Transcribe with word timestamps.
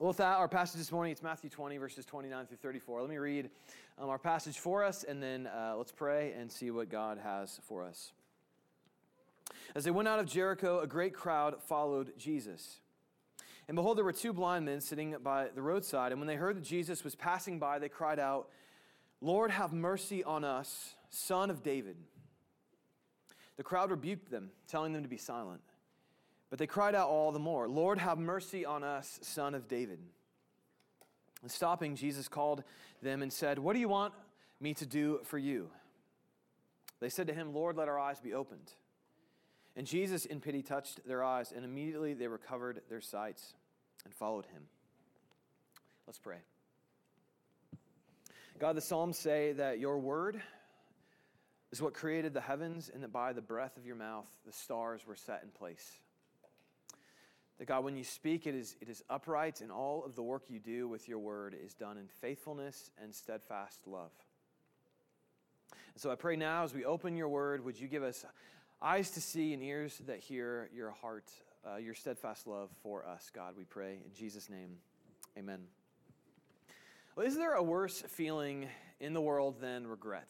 Well, 0.00 0.08
with 0.08 0.16
that, 0.16 0.38
our 0.38 0.48
passage 0.48 0.78
this 0.78 0.90
morning, 0.90 1.12
it's 1.12 1.22
Matthew 1.22 1.48
20, 1.48 1.76
verses 1.76 2.04
29 2.04 2.46
through 2.46 2.56
34. 2.56 3.02
Let 3.02 3.10
me 3.10 3.16
read 3.16 3.48
um, 3.96 4.08
our 4.08 4.18
passage 4.18 4.58
for 4.58 4.82
us, 4.82 5.04
and 5.04 5.22
then 5.22 5.46
uh, 5.46 5.74
let's 5.76 5.92
pray 5.92 6.34
and 6.36 6.50
see 6.50 6.72
what 6.72 6.88
God 6.88 7.16
has 7.22 7.60
for 7.62 7.84
us. 7.84 8.10
As 9.76 9.84
they 9.84 9.92
went 9.92 10.08
out 10.08 10.18
of 10.18 10.26
Jericho, 10.26 10.80
a 10.80 10.86
great 10.88 11.14
crowd 11.14 11.62
followed 11.62 12.12
Jesus. 12.18 12.80
And 13.68 13.76
behold, 13.76 13.96
there 13.96 14.04
were 14.04 14.12
two 14.12 14.32
blind 14.32 14.64
men 14.64 14.80
sitting 14.80 15.14
by 15.22 15.50
the 15.54 15.62
roadside. 15.62 16.10
And 16.10 16.20
when 16.20 16.26
they 16.26 16.34
heard 16.34 16.56
that 16.56 16.64
Jesus 16.64 17.04
was 17.04 17.14
passing 17.14 17.60
by, 17.60 17.78
they 17.78 17.88
cried 17.88 18.18
out, 18.18 18.48
Lord, 19.20 19.52
have 19.52 19.72
mercy 19.72 20.24
on 20.24 20.42
us, 20.42 20.94
son 21.08 21.50
of 21.50 21.62
David. 21.62 21.98
The 23.56 23.62
crowd 23.62 23.92
rebuked 23.92 24.28
them, 24.28 24.50
telling 24.66 24.92
them 24.92 25.04
to 25.04 25.08
be 25.08 25.18
silent. 25.18 25.60
But 26.50 26.58
they 26.58 26.66
cried 26.66 26.94
out 26.94 27.08
all 27.08 27.32
the 27.32 27.38
more, 27.38 27.68
Lord, 27.68 27.98
have 27.98 28.18
mercy 28.18 28.64
on 28.64 28.84
us, 28.84 29.18
son 29.22 29.54
of 29.54 29.66
David. 29.68 29.98
And 31.42 31.50
stopping, 31.50 31.96
Jesus 31.96 32.28
called 32.28 32.62
them 33.02 33.22
and 33.22 33.32
said, 33.32 33.58
What 33.58 33.74
do 33.74 33.80
you 33.80 33.88
want 33.88 34.14
me 34.60 34.74
to 34.74 34.86
do 34.86 35.20
for 35.24 35.38
you? 35.38 35.68
They 37.00 37.08
said 37.10 37.26
to 37.26 37.34
him, 37.34 37.52
Lord, 37.52 37.76
let 37.76 37.88
our 37.88 37.98
eyes 37.98 38.20
be 38.20 38.32
opened. 38.32 38.70
And 39.76 39.86
Jesus, 39.86 40.24
in 40.24 40.40
pity, 40.40 40.62
touched 40.62 41.06
their 41.06 41.24
eyes, 41.24 41.52
and 41.54 41.64
immediately 41.64 42.14
they 42.14 42.28
recovered 42.28 42.80
their 42.88 43.00
sights 43.00 43.54
and 44.04 44.14
followed 44.14 44.46
him. 44.46 44.62
Let's 46.06 46.18
pray. 46.18 46.38
God, 48.58 48.76
the 48.76 48.80
Psalms 48.80 49.18
say 49.18 49.52
that 49.52 49.80
your 49.80 49.98
word 49.98 50.40
is 51.72 51.82
what 51.82 51.92
created 51.92 52.32
the 52.32 52.40
heavens, 52.40 52.88
and 52.92 53.02
that 53.02 53.12
by 53.12 53.32
the 53.32 53.42
breath 53.42 53.76
of 53.76 53.84
your 53.84 53.96
mouth 53.96 54.28
the 54.46 54.52
stars 54.52 55.04
were 55.06 55.16
set 55.16 55.42
in 55.42 55.50
place. 55.50 55.98
That 57.58 57.66
God, 57.66 57.84
when 57.84 57.96
you 57.96 58.02
speak, 58.02 58.46
it 58.46 58.54
is, 58.54 58.74
it 58.80 58.88
is 58.88 59.02
upright, 59.08 59.60
and 59.60 59.70
all 59.70 60.04
of 60.04 60.16
the 60.16 60.22
work 60.22 60.44
you 60.48 60.58
do 60.58 60.88
with 60.88 61.08
your 61.08 61.20
word 61.20 61.54
is 61.64 61.72
done 61.72 61.96
in 61.96 62.08
faithfulness 62.08 62.90
and 63.00 63.14
steadfast 63.14 63.86
love. 63.86 64.10
And 65.94 66.00
so 66.00 66.10
I 66.10 66.16
pray 66.16 66.34
now, 66.34 66.64
as 66.64 66.74
we 66.74 66.84
open 66.84 67.16
your 67.16 67.28
word, 67.28 67.64
would 67.64 67.78
you 67.78 67.86
give 67.86 68.02
us 68.02 68.24
eyes 68.82 69.10
to 69.12 69.20
see 69.20 69.54
and 69.54 69.62
ears 69.62 70.00
that 70.06 70.18
hear 70.18 70.68
your 70.74 70.90
heart, 70.90 71.30
uh, 71.64 71.76
your 71.76 71.94
steadfast 71.94 72.48
love 72.48 72.70
for 72.82 73.06
us, 73.06 73.30
God, 73.32 73.54
we 73.56 73.64
pray. 73.64 74.00
In 74.04 74.12
Jesus' 74.14 74.50
name, 74.50 74.78
amen. 75.38 75.60
Well, 77.14 77.24
is 77.24 77.36
there 77.36 77.54
a 77.54 77.62
worse 77.62 78.02
feeling 78.08 78.68
in 78.98 79.14
the 79.14 79.20
world 79.20 79.60
than 79.60 79.86
regret? 79.86 80.28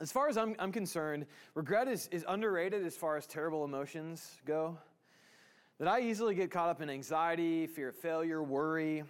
As 0.00 0.10
far 0.10 0.28
as 0.28 0.36
I'm, 0.36 0.56
I'm 0.58 0.72
concerned, 0.72 1.26
regret 1.54 1.86
is, 1.86 2.08
is 2.08 2.24
underrated 2.28 2.84
as 2.84 2.96
far 2.96 3.16
as 3.16 3.26
terrible 3.26 3.64
emotions 3.64 4.28
go 4.44 4.76
that 5.80 5.88
I 5.88 6.00
easily 6.02 6.34
get 6.34 6.50
caught 6.50 6.68
up 6.68 6.82
in 6.82 6.90
anxiety, 6.90 7.66
fear 7.66 7.88
of 7.88 7.96
failure, 7.96 8.42
worry. 8.42 9.02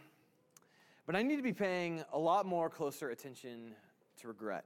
But 1.05 1.17
I 1.17 1.23
need 1.23 1.35
to 1.35 1.43
be 1.43 1.53
paying 1.53 2.05
a 2.13 2.19
lot 2.19 2.47
more 2.47 2.71
closer 2.71 3.11
attention 3.11 3.73
to 4.21 4.29
regret. 4.29 4.65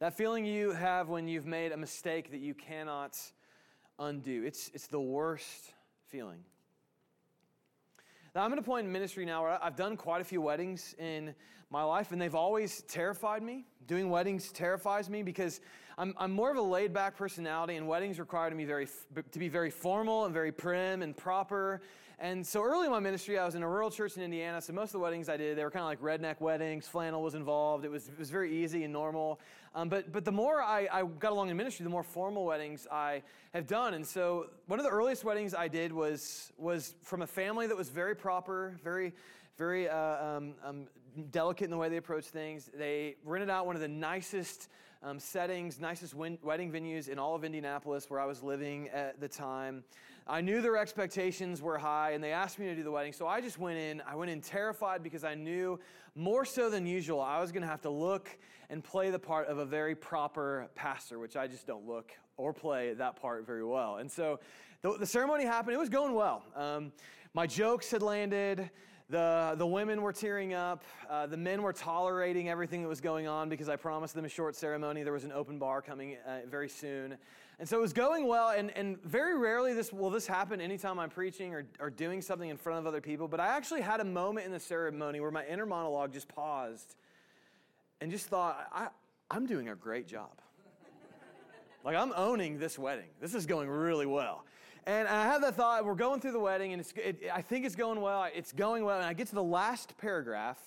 That 0.00 0.14
feeling 0.14 0.44
you 0.44 0.72
have 0.72 1.08
when 1.08 1.28
you've 1.28 1.46
made 1.46 1.70
a 1.70 1.76
mistake 1.76 2.32
that 2.32 2.40
you 2.40 2.52
cannot 2.52 3.16
undo. 4.00 4.42
It's, 4.44 4.72
it's 4.74 4.88
the 4.88 5.00
worst 5.00 5.72
feeling. 6.08 6.40
Now, 8.34 8.42
I'm 8.42 8.52
at 8.52 8.58
a 8.58 8.62
point 8.62 8.86
in 8.86 8.92
ministry 8.92 9.24
now 9.24 9.44
where 9.44 9.62
I've 9.62 9.76
done 9.76 9.96
quite 9.96 10.20
a 10.20 10.24
few 10.24 10.40
weddings 10.40 10.96
in 10.98 11.32
my 11.70 11.84
life, 11.84 12.10
and 12.10 12.20
they've 12.20 12.34
always 12.34 12.82
terrified 12.88 13.44
me. 13.44 13.66
Doing 13.86 14.10
weddings 14.10 14.50
terrifies 14.50 15.08
me 15.08 15.22
because 15.22 15.60
I'm, 15.96 16.14
I'm 16.18 16.32
more 16.32 16.50
of 16.50 16.56
a 16.56 16.62
laid 16.62 16.92
back 16.92 17.16
personality, 17.16 17.76
and 17.76 17.86
weddings 17.86 18.18
require 18.18 18.50
to 18.50 18.56
be, 18.56 18.64
very, 18.64 18.88
to 19.30 19.38
be 19.38 19.48
very 19.48 19.70
formal 19.70 20.24
and 20.24 20.34
very 20.34 20.50
prim 20.50 21.02
and 21.02 21.16
proper. 21.16 21.80
And 22.18 22.46
so 22.46 22.62
early 22.62 22.86
in 22.86 22.92
my 22.92 23.00
ministry, 23.00 23.38
I 23.38 23.44
was 23.44 23.54
in 23.54 23.62
a 23.62 23.68
rural 23.68 23.90
church 23.90 24.16
in 24.16 24.22
Indiana, 24.22 24.60
so 24.60 24.72
most 24.72 24.88
of 24.88 24.92
the 24.92 24.98
weddings 25.00 25.28
I 25.28 25.36
did, 25.36 25.58
they 25.58 25.64
were 25.64 25.70
kind 25.70 25.82
of 25.82 25.88
like 25.88 26.00
redneck 26.00 26.40
weddings. 26.40 26.86
Flannel 26.86 27.22
was 27.22 27.34
involved. 27.34 27.84
It 27.84 27.90
was, 27.90 28.08
it 28.08 28.18
was 28.18 28.30
very 28.30 28.62
easy 28.62 28.84
and 28.84 28.92
normal. 28.92 29.40
Um, 29.74 29.88
but, 29.88 30.12
but 30.12 30.24
the 30.24 30.32
more 30.32 30.62
I, 30.62 30.88
I 30.92 31.04
got 31.04 31.32
along 31.32 31.50
in 31.50 31.56
ministry, 31.56 31.84
the 31.84 31.90
more 31.90 32.04
formal 32.04 32.44
weddings 32.44 32.86
I 32.90 33.22
have 33.52 33.66
done. 33.66 33.94
And 33.94 34.06
so 34.06 34.46
one 34.66 34.78
of 34.78 34.84
the 34.84 34.90
earliest 34.92 35.24
weddings 35.24 35.54
I 35.54 35.68
did 35.68 35.92
was, 35.92 36.52
was 36.56 36.94
from 37.02 37.22
a 37.22 37.26
family 37.26 37.66
that 37.66 37.76
was 37.76 37.88
very 37.88 38.14
proper, 38.14 38.78
very, 38.82 39.12
very 39.58 39.88
uh, 39.88 40.24
um, 40.24 40.54
um, 40.64 40.86
delicate 41.30 41.64
in 41.64 41.70
the 41.70 41.76
way 41.76 41.88
they 41.88 41.96
approach 41.96 42.26
things. 42.26 42.70
They 42.72 43.16
rented 43.24 43.50
out 43.50 43.66
one 43.66 43.74
of 43.74 43.82
the 43.82 43.88
nicest 43.88 44.68
um, 45.04 45.18
settings, 45.18 45.78
nicest 45.78 46.14
win- 46.14 46.38
wedding 46.42 46.72
venues 46.72 47.08
in 47.08 47.18
all 47.18 47.34
of 47.34 47.44
Indianapolis 47.44 48.08
where 48.08 48.18
I 48.18 48.24
was 48.24 48.42
living 48.42 48.88
at 48.88 49.20
the 49.20 49.28
time. 49.28 49.84
I 50.26 50.40
knew 50.40 50.62
their 50.62 50.78
expectations 50.78 51.60
were 51.60 51.76
high 51.76 52.12
and 52.12 52.24
they 52.24 52.32
asked 52.32 52.58
me 52.58 52.66
to 52.66 52.74
do 52.74 52.82
the 52.82 52.90
wedding. 52.90 53.12
So 53.12 53.26
I 53.26 53.42
just 53.42 53.58
went 53.58 53.78
in. 53.78 54.02
I 54.08 54.14
went 54.14 54.30
in 54.30 54.40
terrified 54.40 55.02
because 55.02 55.22
I 55.22 55.34
knew 55.34 55.78
more 56.14 56.46
so 56.46 56.70
than 56.70 56.86
usual 56.86 57.20
I 57.20 57.40
was 57.40 57.52
going 57.52 57.62
to 57.62 57.68
have 57.68 57.82
to 57.82 57.90
look 57.90 58.30
and 58.70 58.82
play 58.82 59.10
the 59.10 59.18
part 59.18 59.48
of 59.48 59.58
a 59.58 59.66
very 59.66 59.94
proper 59.94 60.68
pastor, 60.74 61.18
which 61.18 61.36
I 61.36 61.46
just 61.46 61.66
don't 61.66 61.86
look 61.86 62.12
or 62.38 62.54
play 62.54 62.94
that 62.94 63.20
part 63.20 63.46
very 63.46 63.64
well. 63.64 63.96
And 63.96 64.10
so 64.10 64.40
the, 64.80 64.96
the 64.96 65.06
ceremony 65.06 65.44
happened. 65.44 65.74
It 65.74 65.80
was 65.80 65.90
going 65.90 66.14
well. 66.14 66.42
Um, 66.56 66.92
my 67.34 67.46
jokes 67.46 67.90
had 67.90 68.00
landed. 68.00 68.70
The, 69.10 69.54
the 69.58 69.66
women 69.66 70.00
were 70.00 70.14
tearing 70.14 70.54
up. 70.54 70.82
Uh, 71.10 71.26
the 71.26 71.36
men 71.36 71.62
were 71.62 71.74
tolerating 71.74 72.48
everything 72.48 72.80
that 72.82 72.88
was 72.88 73.02
going 73.02 73.28
on 73.28 73.50
because 73.50 73.68
I 73.68 73.76
promised 73.76 74.14
them 74.14 74.24
a 74.24 74.30
short 74.30 74.56
ceremony. 74.56 75.02
There 75.02 75.12
was 75.12 75.24
an 75.24 75.32
open 75.32 75.58
bar 75.58 75.82
coming 75.82 76.16
uh, 76.26 76.40
very 76.48 76.70
soon. 76.70 77.18
And 77.58 77.68
so 77.68 77.76
it 77.76 77.82
was 77.82 77.92
going 77.92 78.26
well. 78.26 78.48
And, 78.48 78.70
and 78.70 79.00
very 79.02 79.38
rarely 79.38 79.74
this, 79.74 79.92
will 79.92 80.08
this 80.08 80.26
happen 80.26 80.58
anytime 80.58 80.98
I'm 80.98 81.10
preaching 81.10 81.52
or, 81.52 81.66
or 81.80 81.90
doing 81.90 82.22
something 82.22 82.48
in 82.48 82.56
front 82.56 82.78
of 82.78 82.86
other 82.86 83.02
people. 83.02 83.28
But 83.28 83.40
I 83.40 83.48
actually 83.48 83.82
had 83.82 84.00
a 84.00 84.04
moment 84.04 84.46
in 84.46 84.52
the 84.52 84.60
ceremony 84.60 85.20
where 85.20 85.30
my 85.30 85.44
inner 85.46 85.66
monologue 85.66 86.12
just 86.12 86.26
paused 86.26 86.96
and 88.00 88.10
just 88.10 88.26
thought, 88.26 88.66
I, 88.72 88.88
I'm 89.30 89.46
doing 89.46 89.68
a 89.68 89.74
great 89.74 90.08
job. 90.08 90.32
like, 91.84 91.94
I'm 91.94 92.14
owning 92.16 92.58
this 92.58 92.78
wedding. 92.78 93.10
This 93.20 93.34
is 93.34 93.44
going 93.44 93.68
really 93.68 94.06
well. 94.06 94.44
And 94.86 95.08
I 95.08 95.24
have 95.24 95.40
that 95.40 95.54
thought, 95.54 95.84
we're 95.84 95.94
going 95.94 96.20
through 96.20 96.32
the 96.32 96.40
wedding, 96.40 96.74
and 96.74 96.84
it, 96.96 97.22
I 97.32 97.40
think 97.40 97.64
it's 97.64 97.74
going 97.74 98.00
well. 98.02 98.26
It's 98.34 98.52
going 98.52 98.84
well. 98.84 98.98
And 98.98 99.06
I 99.06 99.14
get 99.14 99.28
to 99.28 99.34
the 99.34 99.42
last 99.42 99.96
paragraph 99.96 100.58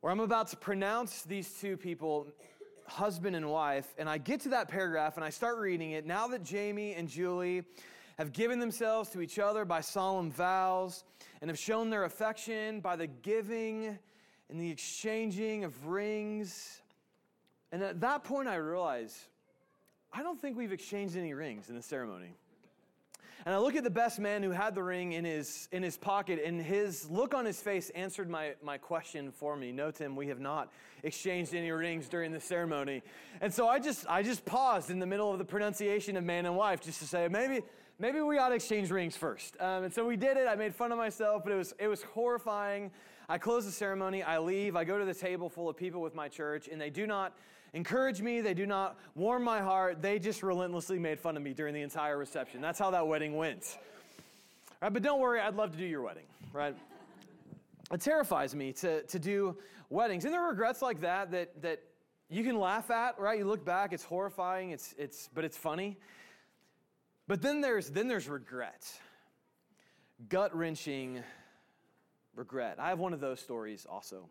where 0.00 0.12
I'm 0.12 0.20
about 0.20 0.48
to 0.48 0.56
pronounce 0.56 1.22
these 1.22 1.52
two 1.60 1.76
people 1.76 2.28
husband 2.86 3.34
and 3.34 3.50
wife. 3.50 3.92
And 3.98 4.08
I 4.08 4.18
get 4.18 4.40
to 4.42 4.50
that 4.50 4.68
paragraph 4.68 5.16
and 5.16 5.24
I 5.24 5.30
start 5.30 5.58
reading 5.58 5.92
it. 5.92 6.06
Now 6.06 6.28
that 6.28 6.42
Jamie 6.42 6.94
and 6.94 7.08
Julie 7.08 7.64
have 8.18 8.32
given 8.32 8.58
themselves 8.58 9.10
to 9.10 9.20
each 9.20 9.38
other 9.38 9.64
by 9.64 9.80
solemn 9.80 10.30
vows 10.30 11.04
and 11.40 11.50
have 11.50 11.58
shown 11.58 11.90
their 11.90 12.04
affection 12.04 12.80
by 12.80 12.96
the 12.96 13.06
giving 13.06 13.98
and 14.48 14.60
the 14.60 14.70
exchanging 14.70 15.64
of 15.64 15.86
rings. 15.86 16.82
And 17.72 17.82
at 17.82 18.00
that 18.00 18.24
point, 18.24 18.48
I 18.48 18.56
realize 18.56 19.26
I 20.12 20.22
don't 20.22 20.40
think 20.40 20.56
we've 20.56 20.72
exchanged 20.72 21.16
any 21.16 21.34
rings 21.34 21.68
in 21.68 21.74
the 21.74 21.82
ceremony. 21.82 22.34
And 23.46 23.54
I 23.54 23.58
look 23.58 23.76
at 23.76 23.84
the 23.84 23.90
best 23.90 24.18
man 24.18 24.42
who 24.42 24.50
had 24.50 24.74
the 24.74 24.82
ring 24.82 25.12
in 25.12 25.24
his, 25.24 25.68
in 25.72 25.82
his 25.82 25.96
pocket, 25.96 26.40
and 26.44 26.60
his 26.60 27.10
look 27.10 27.34
on 27.34 27.44
his 27.44 27.60
face 27.60 27.90
answered 27.90 28.28
my, 28.28 28.54
my 28.62 28.78
question 28.78 29.30
for 29.30 29.56
me. 29.56 29.72
No, 29.72 29.90
Tim, 29.90 30.16
we 30.16 30.26
have 30.28 30.40
not 30.40 30.70
exchanged 31.02 31.54
any 31.54 31.70
rings 31.70 32.08
during 32.08 32.32
the 32.32 32.40
ceremony. 32.40 33.02
And 33.40 33.54
so 33.54 33.68
I 33.68 33.78
just, 33.78 34.06
I 34.08 34.22
just 34.22 34.44
paused 34.44 34.90
in 34.90 34.98
the 34.98 35.06
middle 35.06 35.32
of 35.32 35.38
the 35.38 35.44
pronunciation 35.44 36.16
of 36.16 36.24
man 36.24 36.46
and 36.46 36.56
wife 36.56 36.80
just 36.80 36.98
to 37.00 37.06
say, 37.06 37.28
maybe, 37.28 37.62
maybe 37.98 38.20
we 38.20 38.38
ought 38.38 38.48
to 38.48 38.56
exchange 38.56 38.90
rings 38.90 39.16
first. 39.16 39.56
Um, 39.60 39.84
and 39.84 39.94
so 39.94 40.04
we 40.04 40.16
did 40.16 40.36
it. 40.36 40.48
I 40.48 40.56
made 40.56 40.74
fun 40.74 40.90
of 40.90 40.98
myself, 40.98 41.44
but 41.44 41.52
it 41.52 41.56
was, 41.56 41.74
it 41.78 41.86
was 41.86 42.02
horrifying. 42.02 42.90
I 43.30 43.36
close 43.36 43.66
the 43.66 43.72
ceremony, 43.72 44.22
I 44.22 44.38
leave, 44.38 44.74
I 44.74 44.84
go 44.84 44.98
to 44.98 45.04
the 45.04 45.12
table 45.12 45.50
full 45.50 45.68
of 45.68 45.76
people 45.76 46.00
with 46.00 46.14
my 46.14 46.28
church, 46.28 46.66
and 46.66 46.80
they 46.80 46.88
do 46.88 47.06
not 47.06 47.36
encourage 47.72 48.20
me, 48.20 48.40
they 48.40 48.54
do 48.54 48.66
not 48.66 48.98
warm 49.14 49.44
my 49.44 49.60
heart. 49.60 50.02
They 50.02 50.18
just 50.18 50.42
relentlessly 50.42 50.98
made 50.98 51.18
fun 51.20 51.36
of 51.36 51.42
me 51.42 51.52
during 51.52 51.74
the 51.74 51.82
entire 51.82 52.16
reception. 52.16 52.60
That's 52.60 52.78
how 52.78 52.90
that 52.90 53.06
wedding 53.06 53.36
went. 53.36 53.78
Right, 54.80 54.92
but 54.92 55.02
don't 55.02 55.20
worry, 55.20 55.40
I'd 55.40 55.56
love 55.56 55.72
to 55.72 55.78
do 55.78 55.84
your 55.84 56.02
wedding, 56.02 56.26
right? 56.52 56.76
It 57.92 58.00
terrifies 58.00 58.54
me 58.54 58.72
to, 58.74 59.02
to 59.02 59.18
do 59.18 59.56
weddings. 59.90 60.24
And 60.24 60.32
there 60.32 60.42
are 60.42 60.50
regrets 60.50 60.82
like 60.82 61.00
that 61.00 61.30
that, 61.32 61.62
that 61.62 61.82
you 62.28 62.44
can 62.44 62.58
laugh 62.58 62.90
at, 62.90 63.18
right? 63.18 63.38
You 63.38 63.46
look 63.46 63.64
back, 63.64 63.92
it's 63.92 64.04
horrifying, 64.04 64.70
it's, 64.70 64.94
it's, 64.98 65.28
but 65.34 65.44
it's 65.44 65.56
funny. 65.56 65.96
But 67.26 67.42
then 67.42 67.60
there's, 67.60 67.90
then 67.90 68.08
there's 68.08 68.28
regret, 68.28 68.86
gut 70.28 70.56
wrenching 70.56 71.22
regret. 72.34 72.76
I 72.78 72.90
have 72.90 72.98
one 72.98 73.12
of 73.12 73.20
those 73.20 73.40
stories 73.40 73.86
also. 73.88 74.28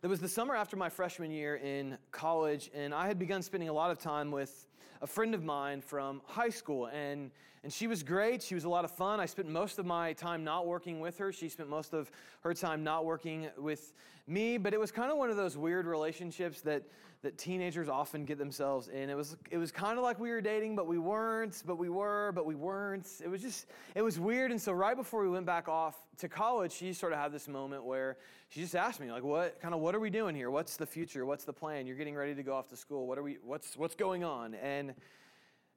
There 0.00 0.08
was 0.08 0.20
the 0.20 0.28
summer 0.28 0.56
after 0.56 0.78
my 0.78 0.88
freshman 0.88 1.30
year 1.30 1.56
in 1.56 1.98
college, 2.10 2.70
and 2.72 2.94
I 2.94 3.06
had 3.06 3.18
begun 3.18 3.42
spending 3.42 3.68
a 3.68 3.72
lot 3.74 3.90
of 3.90 3.98
time 3.98 4.30
with 4.30 4.66
a 5.02 5.06
friend 5.06 5.34
of 5.34 5.44
mine 5.44 5.82
from 5.82 6.22
high 6.24 6.48
school, 6.48 6.86
and, 6.86 7.30
and 7.62 7.70
she 7.70 7.86
was 7.86 8.02
great. 8.02 8.42
She 8.42 8.54
was 8.54 8.64
a 8.64 8.70
lot 8.70 8.86
of 8.86 8.90
fun. 8.90 9.20
I 9.20 9.26
spent 9.26 9.48
most 9.48 9.78
of 9.78 9.84
my 9.84 10.14
time 10.14 10.44
not 10.44 10.66
working 10.66 10.98
with 10.98 11.18
her. 11.18 11.30
She 11.30 11.50
spent 11.50 11.68
most 11.68 11.92
of 11.92 12.10
her 12.40 12.54
time 12.54 12.82
not 12.82 13.04
working 13.04 13.48
with 13.58 13.92
me, 14.26 14.56
but 14.56 14.72
it 14.72 14.80
was 14.80 14.90
kind 14.90 15.10
of 15.12 15.18
one 15.18 15.28
of 15.28 15.36
those 15.36 15.58
weird 15.58 15.86
relationships 15.86 16.62
that, 16.62 16.84
that 17.20 17.36
teenagers 17.36 17.86
often 17.86 18.24
get 18.24 18.38
themselves 18.38 18.88
in. 18.88 19.10
It 19.10 19.14
was, 19.14 19.36
it 19.50 19.58
was 19.58 19.70
kind 19.72 19.98
of 19.98 20.04
like 20.04 20.18
we 20.18 20.30
were 20.30 20.40
dating, 20.40 20.74
but 20.74 20.86
we 20.86 20.96
weren't, 20.96 21.62
but 21.66 21.76
we 21.76 21.90
were, 21.90 22.32
but 22.32 22.46
we 22.46 22.54
weren't. 22.54 23.06
It 23.22 23.28
was 23.28 23.42
just, 23.42 23.66
it 23.94 24.00
was 24.00 24.18
weird. 24.18 24.52
And 24.52 24.60
so, 24.60 24.72
right 24.72 24.96
before 24.96 25.22
we 25.22 25.28
went 25.28 25.44
back 25.44 25.68
off 25.68 25.98
to 26.18 26.30
college, 26.30 26.72
she 26.72 26.94
sort 26.94 27.12
of 27.12 27.18
had 27.18 27.30
this 27.30 27.46
moment 27.46 27.84
where 27.84 28.16
she 28.48 28.60
just 28.60 28.74
asked 28.74 29.00
me, 29.00 29.12
like, 29.12 29.22
what 29.22 29.60
kind 29.60 29.74
of 29.74 29.80
what 29.80 29.94
are 29.94 30.00
we 30.00 30.08
doing 30.08 30.34
here? 30.34 30.50
What's 30.50 30.78
the 30.78 30.86
future? 30.86 31.26
What's 31.26 31.44
the 31.44 31.52
plan? 31.52 31.86
You're 31.86 31.96
getting 31.96 32.16
ready 32.16 32.34
to 32.34 32.42
go 32.42 32.54
off 32.54 32.68
to 32.68 32.76
school. 32.76 33.06
What 33.06 33.18
are 33.18 33.22
we 33.22 33.36
what's 33.44 33.76
what's 33.76 33.96
going 33.96 34.24
on? 34.24 34.54
And 34.54 34.94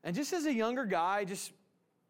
and 0.05 0.15
just 0.15 0.31
as 0.31 0.45
a 0.45 0.53
younger 0.53 0.85
guy, 0.85 1.25
just 1.25 1.51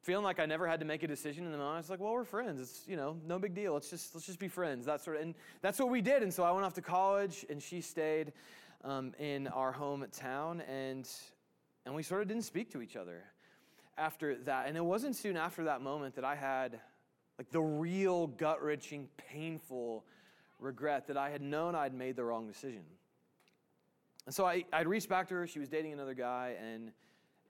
feeling 0.04 0.26
like 0.26 0.40
I 0.40 0.46
never 0.46 0.68
had 0.68 0.82
to 0.82 0.86
make 0.86 1.02
a 1.04 1.08
decision 1.08 1.46
in 1.46 1.52
the 1.52 1.58
moment, 1.58 1.76
I 1.76 1.78
was 1.78 1.90
like, 1.90 2.00
well, 2.00 2.12
we're 2.12 2.26
friends. 2.26 2.62
It's 2.62 2.84
you 2.88 2.98
know, 2.98 3.18
no 3.26 3.40
big 3.40 3.56
deal. 3.56 3.74
Let's 3.74 3.90
just 3.90 4.14
let's 4.14 4.28
just 4.28 4.40
be 4.40 4.50
friends. 4.50 4.86
That 4.86 5.02
sort 5.02 5.18
of 5.18 5.24
and 5.24 5.36
that's 5.62 5.80
what 5.80 5.90
we 5.90 6.02
did. 6.02 6.22
And 6.22 6.34
so 6.34 6.44
I 6.44 6.52
went 6.52 6.66
off 6.66 6.74
to 6.76 6.82
college 6.82 7.46
and 7.50 7.62
she 7.62 7.82
stayed 7.82 8.34
um, 8.84 9.14
in 9.18 9.48
our 9.48 9.74
hometown 9.74 10.62
and 10.70 11.10
and 11.86 11.96
we 11.96 12.04
sort 12.04 12.22
of 12.22 12.28
didn't 12.28 12.44
speak 12.44 12.72
to 12.72 12.82
each 12.82 12.96
other 12.96 13.24
after 13.98 14.36
that. 14.40 14.68
And 14.68 14.78
it 14.78 14.84
wasn't 14.84 15.16
soon 15.16 15.38
after 15.38 15.64
that 15.66 15.82
moment 15.82 16.16
that 16.16 16.26
I 16.26 16.36
had 16.36 16.80
like 17.38 17.50
the 17.50 17.62
real 17.62 18.28
gut 18.28 18.62
wrenching, 18.62 19.08
painful 19.18 20.04
regret 20.60 21.08
that 21.08 21.18
I 21.18 21.30
had 21.30 21.42
known 21.42 21.76
I'd 21.76 21.94
made 21.94 22.16
the 22.16 22.24
wrong 22.24 22.46
decision. 22.46 22.84
And 24.26 24.36
so 24.36 24.46
I, 24.46 24.64
I'd 24.72 24.88
reached 24.88 25.10
back 25.10 25.28
to 25.30 25.36
her. 25.36 25.48
She 25.48 25.60
was 25.60 25.68
dating 25.68 25.94
another 25.94 26.14
guy, 26.14 26.56
and, 26.62 26.92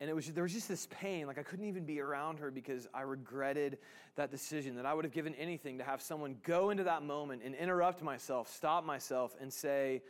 and 0.03 0.09
it 0.09 0.13
was, 0.13 0.27
there 0.33 0.43
was 0.43 0.51
just 0.51 0.67
this 0.67 0.85
pain. 0.91 1.27
Like 1.27 1.37
I 1.37 1.43
couldn't 1.43 1.63
even 1.63 1.85
be 1.85 2.01
around 2.01 2.37
her 2.39 2.51
because 2.51 2.89
I 2.93 3.03
regretted 3.03 3.77
that 4.17 4.31
decision, 4.31 4.75
that 4.75 4.85
I 4.85 4.93
would 4.93 5.05
have 5.05 5.13
given 5.13 5.33
anything 5.35 5.77
to 5.77 5.85
have 5.85 6.01
someone 6.01 6.35
go 6.43 6.71
into 6.71 6.83
that 6.83 7.03
moment 7.03 7.41
and 7.45 7.55
interrupt 7.55 8.03
myself, 8.03 8.53
stop 8.53 8.83
myself, 8.83 9.33
and 9.39 9.51
say, 9.51 10.01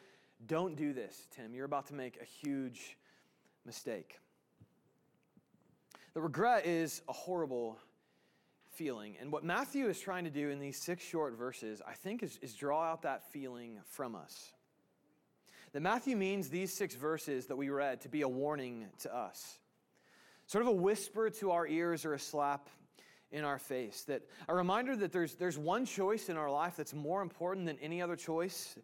Don't 0.48 0.76
do 0.76 0.94
this, 0.94 1.28
Tim. 1.36 1.54
You're 1.54 1.66
about 1.66 1.86
to 1.90 1.94
make 1.94 2.18
a 2.20 2.26
huge 2.26 2.98
mistake. 3.68 4.20
The 6.16 6.22
regret 6.22 6.66
is 6.66 7.04
a 7.08 7.14
horrible 7.14 7.78
feeling. 8.72 9.16
And 9.22 9.32
what 9.32 9.44
Matthew 9.44 9.90
is 9.90 10.00
trying 10.00 10.24
to 10.24 10.32
do 10.32 10.50
in 10.50 10.60
these 10.60 10.78
six 10.78 11.04
short 11.04 11.38
verses, 11.38 11.84
I 11.88 11.94
think, 11.94 12.24
is, 12.24 12.40
is 12.42 12.56
draw 12.56 12.82
out 12.82 13.04
that 13.04 13.32
feeling 13.32 13.78
from 13.86 14.16
us. 14.16 14.54
That 15.74 15.82
Matthew 15.82 16.18
means 16.18 16.50
these 16.50 16.74
six 16.74 16.96
verses 16.96 17.46
that 17.46 17.56
we 17.56 17.70
read 17.70 18.02
to 18.02 18.10
be 18.10 18.24
a 18.24 18.28
warning 18.28 18.88
to 19.02 19.16
us, 19.16 19.60
sort 20.48 20.62
of 20.64 20.68
a 20.68 20.74
whisper 20.74 21.30
to 21.30 21.52
our 21.52 21.68
ears 21.68 22.06
or 22.06 22.14
a 22.14 22.20
slap 22.20 22.70
in 23.32 23.44
our 23.44 23.60
face. 23.60 24.04
That 24.04 24.22
a 24.48 24.56
reminder 24.56 24.96
that 24.96 25.12
there's, 25.12 25.36
there's 25.36 25.58
one 25.58 25.86
choice 25.86 26.30
in 26.30 26.38
our 26.38 26.52
life 26.52 26.76
that's 26.78 26.94
more 26.94 27.22
important 27.22 27.66
than 27.66 27.78
any 27.80 28.02
other 28.02 28.16
choice 28.16 28.78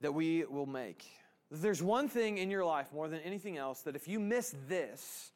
that 0.00 0.12
we 0.12 0.44
will 0.44 0.66
make. 0.66 1.04
There's 1.50 1.82
one 1.82 2.08
thing 2.08 2.38
in 2.38 2.50
your 2.50 2.64
life 2.64 2.92
more 2.92 3.08
than 3.08 3.20
anything 3.20 3.56
else 3.56 3.82
that 3.82 3.96
if 3.96 4.08
you 4.08 4.18
miss 4.18 4.54
this, 4.68 5.32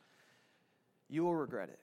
you 1.08 1.24
will 1.24 1.34
regret 1.34 1.68
it. 1.68 1.80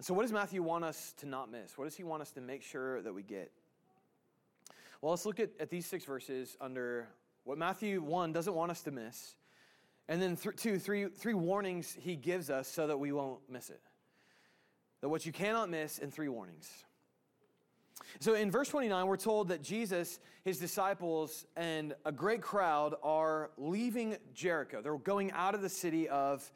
So, 0.00 0.14
what 0.14 0.22
does 0.22 0.32
Matthew 0.32 0.62
want 0.62 0.84
us 0.84 1.12
to 1.18 1.26
not 1.26 1.50
miss? 1.50 1.76
What 1.76 1.84
does 1.84 1.96
he 1.96 2.04
want 2.04 2.22
us 2.22 2.30
to 2.32 2.40
make 2.40 2.62
sure 2.62 3.02
that 3.02 3.12
we 3.12 3.22
get? 3.22 3.50
Well, 5.00 5.10
let's 5.10 5.26
look 5.26 5.40
at, 5.40 5.50
at 5.58 5.70
these 5.70 5.86
six 5.86 6.04
verses 6.04 6.56
under 6.60 7.08
what 7.44 7.58
Matthew 7.58 8.00
1 8.00 8.32
doesn't 8.32 8.54
want 8.54 8.70
us 8.70 8.82
to 8.82 8.90
miss, 8.90 9.34
and 10.08 10.20
then 10.20 10.36
th- 10.36 10.56
two, 10.56 10.78
three, 10.78 11.08
three 11.08 11.34
warnings 11.34 11.96
he 12.00 12.16
gives 12.16 12.50
us 12.50 12.68
so 12.68 12.86
that 12.86 12.98
we 12.98 13.12
won't 13.12 13.40
miss 13.48 13.70
it. 13.70 13.80
That 15.00 15.08
what 15.08 15.26
you 15.26 15.32
cannot 15.32 15.70
miss, 15.70 15.98
and 15.98 16.12
three 16.12 16.28
warnings. 16.28 16.70
So 18.20 18.34
in 18.34 18.50
verse 18.50 18.68
29, 18.68 19.06
we're 19.06 19.16
told 19.16 19.48
that 19.48 19.62
Jesus, 19.62 20.18
his 20.44 20.58
disciples, 20.58 21.46
and 21.56 21.94
a 22.04 22.12
great 22.12 22.40
crowd 22.40 22.94
are 23.02 23.50
leaving 23.58 24.16
Jericho. 24.34 24.80
They're 24.80 24.96
going 24.96 25.30
out 25.32 25.54
of 25.54 25.62
the 25.62 25.68
city 25.68 26.08
of 26.08 26.50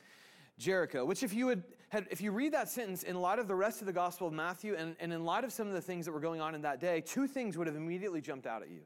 Jericho, 0.59 1.05
which, 1.05 1.23
if 1.23 1.35
you 1.35 1.47
would 1.47 1.63
had, 1.89 2.07
if 2.11 2.23
you 2.23 2.33
read 2.33 2.55
that 2.55 2.71
sentence 2.71 3.03
in 3.03 3.21
light 3.21 3.39
of 3.39 3.49
the 3.49 3.55
rest 3.55 3.81
of 3.81 3.87
the 3.87 3.93
Gospel 3.93 4.27
of 4.27 4.33
Matthew 4.33 4.75
and, 4.77 4.97
and 4.99 5.13
in 5.13 5.27
light 5.27 5.45
of 5.45 5.53
some 5.53 5.67
of 5.67 5.75
the 5.75 5.81
things 5.81 6.07
that 6.07 6.13
were 6.13 6.21
going 6.21 6.41
on 6.41 6.55
in 6.55 6.63
that 6.63 6.81
day, 6.81 7.03
two 7.03 7.27
things 7.27 7.59
would 7.59 7.67
have 7.67 7.77
immediately 7.77 8.23
jumped 8.23 8.47
out 8.47 8.63
at 8.63 8.71
you. 8.71 8.81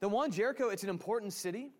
The 0.00 0.08
one, 0.10 0.30
Jericho, 0.30 0.68
it's 0.68 0.82
an 0.82 0.90
important 0.90 1.32
city. 1.32 1.70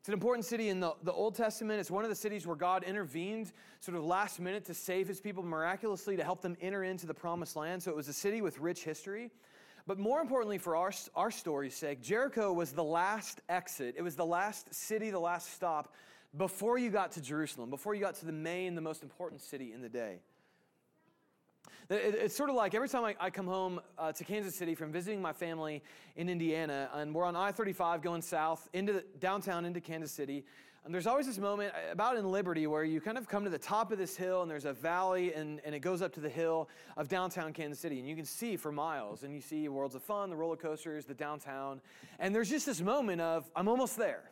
It's 0.00 0.08
an 0.08 0.14
important 0.14 0.44
city 0.44 0.68
in 0.68 0.80
the, 0.80 0.94
the 1.02 1.12
Old 1.12 1.34
Testament. 1.34 1.80
It's 1.80 1.90
one 1.90 2.04
of 2.04 2.10
the 2.10 2.16
cities 2.16 2.46
where 2.46 2.56
God 2.56 2.84
intervened 2.84 3.52
sort 3.80 3.96
of 3.96 4.04
last 4.04 4.40
minute 4.40 4.64
to 4.66 4.74
save 4.74 5.08
his 5.08 5.20
people 5.20 5.42
miraculously 5.42 6.16
to 6.16 6.24
help 6.24 6.40
them 6.40 6.56
enter 6.60 6.84
into 6.84 7.06
the 7.06 7.14
promised 7.14 7.56
land. 7.56 7.82
So 7.82 7.90
it 7.90 7.96
was 7.96 8.08
a 8.08 8.12
city 8.12 8.40
with 8.40 8.58
rich 8.58 8.84
history. 8.84 9.30
But 9.86 9.98
more 9.98 10.20
importantly, 10.20 10.58
for 10.58 10.76
our, 10.76 10.92
our 11.16 11.30
story's 11.30 11.74
sake, 11.74 12.02
Jericho 12.02 12.52
was 12.52 12.72
the 12.72 12.84
last 12.84 13.40
exit. 13.48 13.94
It 13.98 14.02
was 14.02 14.16
the 14.16 14.26
last 14.26 14.74
city, 14.74 15.10
the 15.10 15.18
last 15.18 15.54
stop 15.54 15.94
before 16.36 16.78
you 16.78 16.90
got 16.90 17.12
to 17.12 17.20
Jerusalem, 17.20 17.70
before 17.70 17.94
you 17.94 18.00
got 18.00 18.14
to 18.16 18.26
the 18.26 18.32
main, 18.32 18.74
the 18.74 18.80
most 18.80 19.02
important 19.02 19.40
city 19.40 19.72
in 19.72 19.80
the 19.80 19.88
day. 19.88 20.18
It's 21.90 22.36
sort 22.36 22.50
of 22.50 22.56
like 22.56 22.74
every 22.74 22.88
time 22.88 23.14
I, 23.18 23.30
come 23.30 23.46
home 23.46 23.80
uh, 23.98 24.12
to 24.12 24.24
Kansas 24.24 24.54
City 24.54 24.74
from 24.74 24.92
visiting 24.92 25.22
my 25.22 25.32
family 25.32 25.82
in 26.16 26.28
Indiana, 26.28 26.90
and 26.94 27.14
we're 27.14 27.24
on 27.24 27.36
I 27.36 27.52
35 27.52 28.02
going 28.02 28.22
south 28.22 28.68
into 28.72 28.92
the, 28.92 29.04
downtown 29.20 29.64
into 29.64 29.80
Kansas 29.80 30.12
City. 30.12 30.44
And 30.84 30.94
there's 30.94 31.06
always 31.06 31.26
this 31.26 31.38
moment 31.38 31.74
uh, 31.74 31.92
about 31.92 32.16
in 32.16 32.30
Liberty 32.30 32.66
where 32.66 32.84
you 32.84 33.00
kind 33.00 33.18
of 33.18 33.28
come 33.28 33.44
to 33.44 33.50
the 33.50 33.58
top 33.58 33.92
of 33.92 33.98
this 33.98 34.16
hill, 34.16 34.42
and 34.42 34.50
there's 34.50 34.64
a 34.64 34.72
valley, 34.72 35.34
and, 35.34 35.60
and 35.64 35.74
it 35.74 35.80
goes 35.80 36.00
up 36.00 36.12
to 36.14 36.20
the 36.20 36.28
hill 36.28 36.68
of 36.96 37.08
downtown 37.08 37.52
Kansas 37.52 37.78
City. 37.78 37.98
And 37.98 38.08
you 38.08 38.16
can 38.16 38.24
see 38.24 38.56
for 38.56 38.72
miles, 38.72 39.22
and 39.22 39.34
you 39.34 39.40
see 39.40 39.68
Worlds 39.68 39.94
of 39.94 40.02
Fun, 40.02 40.30
the 40.30 40.36
roller 40.36 40.56
coasters, 40.56 41.04
the 41.04 41.14
downtown. 41.14 41.80
And 42.18 42.34
there's 42.34 42.48
just 42.48 42.66
this 42.66 42.80
moment 42.80 43.20
of, 43.20 43.50
I'm 43.54 43.68
almost 43.68 43.96
there 43.96 44.30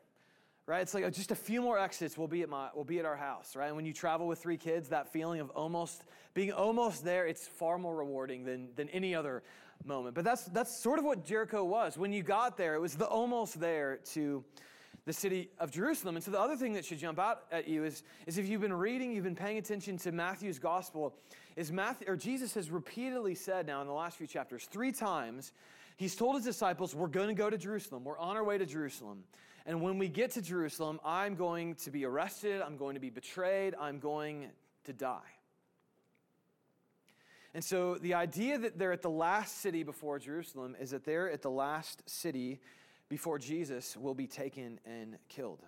right? 0.67 0.83
It's 0.83 0.95
like 0.95 1.05
oh, 1.05 1.11
just 1.11 1.31
a 1.31 1.37
few 1.37 1.63
more 1.63 1.79
exits 1.79 2.19
will 2.19 2.29
be 2.29 2.43
at 2.43 2.49
my 2.49 2.69
will 2.75 2.85
be 2.85 2.99
at 2.99 3.05
our 3.05 3.17
house, 3.17 3.57
right? 3.57 3.67
And 3.67 3.77
when 3.77 3.87
you 3.87 3.93
travel 3.93 4.27
with 4.27 4.41
three 4.41 4.57
kids, 4.57 4.89
that 4.89 5.13
feeling 5.13 5.41
of 5.41 5.51
almost 5.51 6.03
being 6.35 6.53
almost 6.53 7.05
there, 7.05 7.27
it's 7.27 7.47
far 7.47 7.79
more 7.79 7.97
rewarding 7.97 8.45
than 8.45 8.69
than 8.75 8.89
any 8.91 9.15
other 9.15 9.43
moment. 9.85 10.15
But 10.15 10.25
that's 10.25 10.45
that's 10.45 10.77
sort 10.77 10.99
of 10.99 11.05
what 11.05 11.25
Jericho 11.25 11.65
was. 11.65 11.97
When 11.97 12.13
you 12.13 12.23
got 12.23 12.57
there, 12.57 12.75
it 12.75 12.81
was 12.81 12.95
the 12.95 13.07
almost 13.07 13.61
there 13.61 14.01
to 14.13 14.45
the 15.07 15.13
city 15.13 15.49
of 15.59 15.71
Jerusalem. 15.71 16.17
And 16.17 16.25
so 16.25 16.33
the 16.33 16.41
other 16.41 16.57
thing 16.57 16.73
that 16.75 16.85
should 16.85 16.99
jump 16.99 17.21
out 17.21 17.45
at 17.53 17.69
you 17.69 17.85
is, 17.85 18.03
is 18.27 18.39
if 18.39 18.49
you've 18.49 18.61
been 18.61 18.73
reading, 18.73 19.13
you've 19.13 19.23
been 19.23 19.37
paying 19.37 19.57
attention 19.57 19.97
to 19.99 20.11
Matthew's 20.11 20.59
gospel, 20.59 21.15
is 21.55 21.71
Matthew 21.71 22.09
or 22.09 22.17
Jesus 22.17 22.55
has 22.55 22.71
repeatedly 22.71 23.37
said 23.37 23.69
now 23.69 23.81
in 23.81 23.87
the 23.87 23.93
last 23.93 24.19
few 24.19 24.27
chapters, 24.27 24.65
three 24.65 24.91
times, 24.91 25.53
he's 25.97 26.17
told 26.17 26.35
his 26.35 26.45
disciples, 26.45 26.93
We're 26.93 27.07
going 27.07 27.29
to 27.29 27.35
go 27.35 27.49
to 27.49 27.57
Jerusalem. 27.57 28.05
We're 28.05 28.19
on 28.19 28.37
our 28.37 28.45
way 28.45 28.59
to 28.59 28.67
Jerusalem. 28.67 29.23
And 29.67 29.83
when 29.83 29.99
we 29.99 30.09
get 30.09 30.31
to 30.33 30.43
Jerusalem, 30.43 31.01
I'm 31.05 31.35
going 31.35 31.75
to 31.77 31.91
be 31.91 32.05
arrested, 32.05 32.63
I'm 32.63 32.77
going 32.77 32.95
to 32.95 33.01
be 33.01 33.11
betrayed, 33.11 33.75
I'm 33.79 33.99
going 33.99 34.47
to 34.85 34.93
die. 34.93 35.19
And 37.53 37.65
so 37.65 37.97
the 37.97 38.15
idea 38.15 38.59
that 38.59 38.79
they're 38.79 38.93
at 38.93 39.03
the 39.03 39.11
last 39.11 39.61
city 39.61 39.83
before 39.83 40.19
Jerusalem 40.21 40.77
is 40.79 40.91
that 40.91 41.05
they're 41.05 41.31
at 41.31 41.43
the 41.43 41.51
last 41.51 42.09
city 42.09 42.61
before 43.09 43.39
Jesus 43.39 43.97
will 43.97 44.15
be 44.15 44.27
taken 44.27 44.79
and 44.87 45.17
killed. 45.29 45.63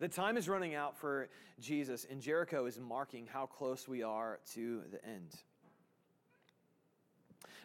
The 0.00 0.08
time 0.08 0.36
is 0.36 0.48
running 0.48 0.74
out 0.74 0.98
for 0.98 1.28
Jesus, 1.60 2.04
and 2.10 2.20
Jericho 2.20 2.66
is 2.66 2.78
marking 2.78 3.26
how 3.26 3.46
close 3.46 3.86
we 3.86 4.02
are 4.02 4.40
to 4.54 4.82
the 4.90 5.02
end. 5.06 5.30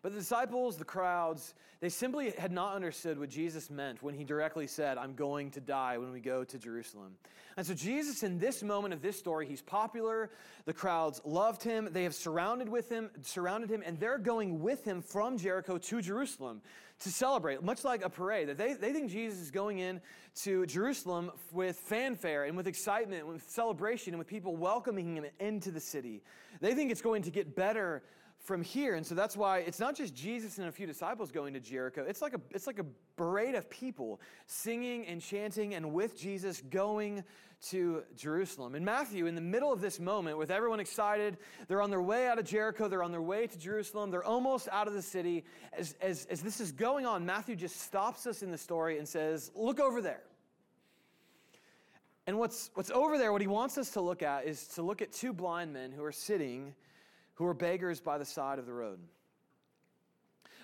But 0.02 0.14
the 0.14 0.20
disciples, 0.20 0.78
the 0.78 0.86
crowds, 0.86 1.54
they 1.80 1.90
simply 1.90 2.32
had 2.38 2.52
not 2.52 2.76
understood 2.76 3.20
what 3.20 3.30
Jesus 3.30 3.70
meant 3.70 4.02
when 4.02 4.16
he 4.16 4.24
directly 4.24 4.68
said, 4.68 4.98
I'm 4.98 5.16
going 5.16 5.52
to 5.52 5.62
die 5.62 5.98
when 5.98 6.12
we 6.12 6.20
go 6.20 6.44
to 6.44 6.58
Jerusalem. 6.58 7.14
And 7.56 7.66
so, 7.66 7.74
Jesus, 7.74 8.22
in 8.22 8.38
this 8.38 8.62
moment 8.62 8.94
of 8.94 9.02
this 9.02 9.18
story, 9.18 9.48
he's 9.48 9.64
popular. 9.64 10.30
The 10.66 10.74
crowds 10.74 11.22
loved 11.26 11.64
him. 11.64 11.90
They 11.92 12.04
have 12.04 12.14
surrounded 12.14 12.70
with 12.70 12.90
him, 12.90 13.10
surrounded 13.24 13.72
him, 13.72 13.82
and 13.84 14.00
they're 14.00 14.20
going 14.20 14.62
with 14.62 14.84
him 14.86 15.02
from 15.02 15.38
Jericho 15.38 15.80
to 15.80 16.02
Jerusalem 16.02 16.62
to 17.00 17.10
celebrate, 17.10 17.64
much 17.64 17.84
like 17.84 18.04
a 18.04 18.10
parade. 18.10 18.50
That 18.50 18.58
they, 18.58 18.74
they 18.74 18.94
think 18.94 19.12
Jesus 19.12 19.40
is 19.40 19.52
going 19.52 19.80
in 19.80 20.02
to 20.44 20.68
Jerusalem 20.68 21.32
with 21.52 21.78
fanfare 21.78 22.46
and 22.46 22.56
with 22.56 22.68
excitement, 22.68 23.24
and 23.24 23.34
with 23.34 23.50
celebration, 23.50 24.14
and 24.14 24.20
with 24.20 24.28
people 24.28 24.56
welcoming 24.56 25.16
him 25.16 25.26
into 25.40 25.72
the 25.72 25.80
city. 25.80 26.22
They 26.62 26.76
think 26.76 26.92
it's 26.92 27.02
going 27.02 27.24
to 27.24 27.32
get 27.32 27.56
better 27.56 28.04
from 28.40 28.62
here. 28.62 28.96
And 28.96 29.06
so 29.06 29.16
that's 29.16 29.36
why 29.36 29.60
it's 29.60 29.80
not 29.80 29.96
just 29.96 30.16
Jesus 30.16 30.58
and 30.58 30.68
a 30.68 30.72
few 30.72 30.88
disciples 30.88 31.32
going 31.32 31.54
to 31.54 31.60
Jericho. 31.60 32.06
It's 32.08 32.22
like 32.22 32.34
a, 32.34 32.42
it's 32.52 32.68
like 32.68 32.80
a 32.80 32.86
parade 33.16 33.56
of 33.56 33.70
people 33.70 34.22
singing 34.46 35.06
and 35.06 35.22
chanting 35.22 35.74
and 35.76 35.92
with 35.94 36.18
Jesus 36.18 36.62
going 36.70 37.24
to 37.70 38.04
Jerusalem. 38.16 38.76
And 38.76 38.86
Matthew, 38.86 39.26
in 39.26 39.36
the 39.36 39.42
middle 39.42 39.74
of 39.74 39.82
this 39.82 40.00
moment, 40.00 40.38
with 40.38 40.52
everyone 40.52 40.80
excited, 40.80 41.38
they're 41.68 41.82
on 41.82 41.90
their 41.90 42.02
way 42.02 42.28
out 42.28 42.38
of 42.38 42.46
Jericho, 42.46 42.88
they're 42.88 43.04
on 43.04 43.12
their 43.12 43.22
way 43.22 43.48
to 43.48 43.58
Jerusalem, 43.58 44.12
they're 44.12 44.24
almost 44.24 44.70
out 44.72 44.88
of 44.88 44.94
the 44.94 45.02
city. 45.02 45.44
As, 45.74 45.96
as, 46.00 46.26
as 46.30 46.42
this 46.42 46.62
is 46.62 46.72
going 46.72 47.06
on, 47.06 47.26
Matthew 47.26 47.56
just 47.56 47.82
stops 47.82 48.28
us 48.28 48.44
in 48.44 48.52
the 48.52 48.58
story 48.58 49.00
and 49.00 49.08
says, 49.08 49.52
Look 49.56 49.80
over 49.80 50.02
there. 50.02 50.22
And 52.28 52.38
what's, 52.38 52.70
what's 52.74 52.92
over 52.92 53.18
there, 53.18 53.32
what 53.32 53.42
he 53.42 53.48
wants 53.48 53.78
us 53.78 53.92
to 53.92 54.02
look 54.02 54.22
at, 54.22 54.46
is 54.46 54.68
to 54.70 54.82
look 54.82 55.02
at 55.02 55.14
two 55.14 55.32
blind 55.32 55.72
men 55.72 55.92
who 55.92 56.04
are 56.04 56.12
sitting, 56.12 56.76
who 57.38 57.46
were 57.46 57.54
beggars 57.54 58.00
by 58.00 58.18
the 58.18 58.26
side 58.26 58.60
of 58.60 58.66
the 58.66 58.74
road. 58.74 59.00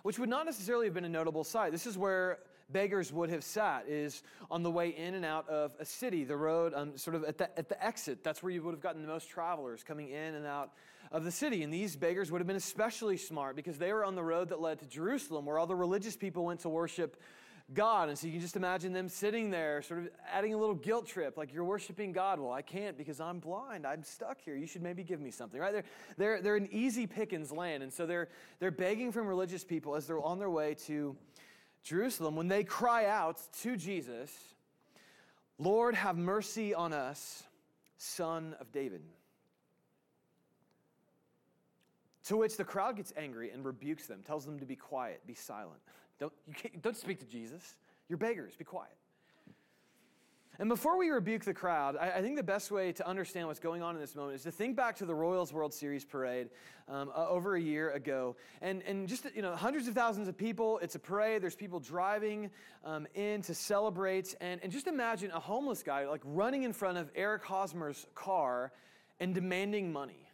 Which 0.02 0.20
would 0.20 0.30
not 0.30 0.46
necessarily 0.46 0.88
have 0.88 0.94
been 0.94 1.06
a 1.06 1.10
notable 1.10 1.44
sight. 1.44 1.72
This 1.72 1.88
is 1.88 1.98
where 1.98 2.40
beggars 2.70 3.14
would 3.14 3.30
have 3.30 3.44
sat, 3.44 3.86
is 3.88 4.24
on 4.50 4.64
the 4.64 4.72
way 4.72 4.90
in 4.90 5.14
and 5.14 5.24
out 5.24 5.48
of 5.48 5.76
a 5.80 5.86
city, 5.86 6.24
the 6.24 6.36
road, 6.36 6.74
um, 6.76 6.98
sort 6.98 7.16
of 7.16 7.24
at 7.24 7.38
the, 7.38 7.58
at 7.58 7.70
the 7.70 7.84
exit. 7.84 8.24
That's 8.24 8.42
where 8.42 8.52
you 8.52 8.64
would 8.64 8.72
have 8.72 8.82
gotten 8.82 9.02
the 9.02 9.08
most 9.08 9.30
travelers 9.30 9.84
coming 9.84 10.10
in 10.10 10.36
and 10.36 10.46
out 10.46 10.72
of 11.12 11.24
the 11.24 11.32
city. 11.32 11.62
And 11.64 11.72
these 11.72 11.96
beggars 11.96 12.32
would 12.32 12.42
have 12.42 12.48
been 12.48 12.56
especially 12.56 13.18
smart 13.18 13.56
because 13.56 13.78
they 13.78 13.94
were 13.94 14.04
on 14.04 14.16
the 14.16 14.24
road 14.24 14.50
that 14.50 14.60
led 14.60 14.80
to 14.80 14.88
Jerusalem, 14.88 15.46
where 15.46 15.60
all 15.60 15.68
the 15.68 15.76
religious 15.76 16.16
people 16.16 16.46
went 16.46 16.62
to 16.62 16.70
worship 16.70 17.22
God. 17.74 18.10
And 18.10 18.18
so 18.18 18.28
you 18.28 18.34
can 18.34 18.42
just 18.42 18.56
imagine 18.56 18.92
them 18.92 19.08
sitting 19.08 19.50
there, 19.50 19.82
sort 19.82 20.02
of 20.02 20.10
adding 20.32 20.54
a 20.54 20.58
little 20.58 20.76
guilt 20.76 21.08
trip, 21.08 21.38
like 21.38 21.54
you're 21.54 21.64
worshiping 21.64 22.12
God. 22.12 22.40
Well, 22.40 22.52
I 22.52 22.62
can't 22.62 22.98
because 22.98 23.22
I'm 23.22 23.40
blind. 23.40 23.86
I'm 23.86 24.04
stuck 24.04 24.42
here. 24.42 24.56
You 24.56 24.68
should 24.68 24.82
maybe 24.82 25.04
give 25.04 25.22
me 25.22 25.32
something, 25.32 25.60
right? 25.60 25.72
They're, 25.72 25.84
they're, 26.18 26.42
they're 26.42 26.56
an 26.56 26.70
easy 26.72 27.08
pickings 27.08 27.52
land. 27.52 27.84
And 27.84 27.94
so 27.94 28.06
they're, 28.06 28.30
they're 28.60 28.72
begging 28.72 29.12
from 29.12 29.28
religious 29.28 29.64
people 29.64 29.96
as 29.96 30.08
they're 30.08 30.22
on 30.22 30.40
their 30.40 30.50
way 30.50 30.76
to 30.88 31.16
Jerusalem 31.84 32.36
when 32.36 32.48
they 32.48 32.64
cry 32.64 33.06
out 33.06 33.40
to 33.62 33.78
Jesus, 33.78 34.32
Lord, 35.58 35.96
have 35.96 36.18
mercy 36.18 36.74
on 36.74 36.94
us, 36.94 37.44
son 37.98 38.56
of 38.60 38.72
David. 38.72 39.02
To 42.26 42.38
which 42.38 42.56
the 42.56 42.64
crowd 42.64 42.96
gets 42.96 43.12
angry 43.18 43.52
and 43.52 43.66
rebukes 43.66 44.08
them, 44.08 44.22
tells 44.26 44.46
them 44.46 44.60
to 44.60 44.66
be 44.66 44.78
quiet, 44.78 45.22
be 45.28 45.34
silent. 45.34 45.80
Don't, 46.20 46.34
you 46.48 46.54
can't, 46.54 46.82
don't 46.82 46.98
speak 46.98 47.20
to 47.20 47.26
Jesus. 47.26 47.76
You're 48.10 48.18
beggars, 48.18 48.56
be 48.56 48.64
quiet. 48.64 48.96
And 50.60 50.70
before 50.70 51.00
we 51.00 51.10
rebuke 51.10 51.44
the 51.46 51.54
crowd, 51.54 51.98
I, 52.00 52.12
I, 52.12 52.22
think 52.22 52.36
the 52.36 52.44
best 52.44 52.70
way 52.70 52.92
to 52.94 53.08
understand 53.08 53.48
what's 53.48 53.60
going 53.60 53.82
on 53.82 53.96
in 53.96 54.02
this 54.02 54.16
moment 54.16 54.36
is 54.36 54.44
to 54.44 54.52
think 54.52 54.76
back 54.76 54.96
to 54.98 55.06
the 55.06 55.16
Royals 55.16 55.52
World 55.52 55.74
Series 55.74 56.06
parade 56.06 56.50
um, 56.88 57.12
uh, 57.16 57.28
over 57.28 57.56
a 57.56 57.60
year 57.60 57.90
ago. 57.90 58.36
And, 58.62 58.84
and 58.84 59.08
just, 59.08 59.26
you 59.36 59.42
know, 59.42 59.56
hundreds 59.56 59.88
of 59.88 59.96
thousands 59.96 60.28
of 60.28 60.38
people, 60.38 60.78
it's 60.84 60.94
a 60.94 61.00
parade, 61.00 61.42
there's 61.42 61.56
people 61.56 61.80
driving 61.80 62.52
um, 62.86 63.08
in 63.16 63.42
to 63.44 63.56
celebrate. 63.56 64.36
And, 64.42 64.62
and 64.62 64.72
just 64.72 64.86
imagine 64.86 65.32
a 65.32 65.40
homeless 65.40 65.82
guy 65.82 66.08
like 66.08 66.22
running 66.24 66.62
in 66.64 66.72
front 66.72 67.00
of 67.00 67.10
Eric 67.16 67.44
Hosmer's 67.44 68.06
car 68.14 68.72
and 69.20 69.34
demanding 69.34 69.92
money. 69.92 70.30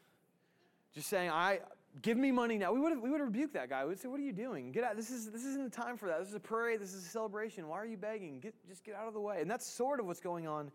Just 0.93 1.07
saying, 1.07 1.29
I, 1.29 1.59
give 2.01 2.17
me 2.17 2.31
money 2.31 2.57
now. 2.57 2.71
We 2.73 2.79
would 2.79 2.91
have, 2.91 3.01
we 3.01 3.09
would 3.09 3.19
have 3.19 3.27
rebuked 3.27 3.53
that 3.53 3.69
guy. 3.69 3.83
We 3.83 3.89
would 3.89 3.99
say, 3.99 4.07
what 4.07 4.19
are 4.19 4.23
you 4.23 4.33
doing? 4.33 4.71
Get 4.71 4.83
out. 4.83 4.95
This, 4.95 5.09
is, 5.09 5.31
this 5.31 5.43
isn't 5.45 5.63
the 5.63 5.75
time 5.75 5.97
for 5.97 6.07
that. 6.07 6.19
This 6.19 6.29
is 6.29 6.35
a 6.35 6.39
parade. 6.39 6.79
This 6.79 6.93
is 6.93 7.05
a 7.05 7.09
celebration. 7.09 7.67
Why 7.67 7.77
are 7.77 7.85
you 7.85 7.97
begging? 7.97 8.39
Get, 8.39 8.53
just 8.67 8.83
get 8.83 8.95
out 8.95 9.07
of 9.07 9.13
the 9.13 9.21
way. 9.21 9.41
And 9.41 9.49
that's 9.49 9.65
sort 9.65 9.99
of 9.99 10.05
what's 10.05 10.19
going 10.19 10.47
on 10.47 10.71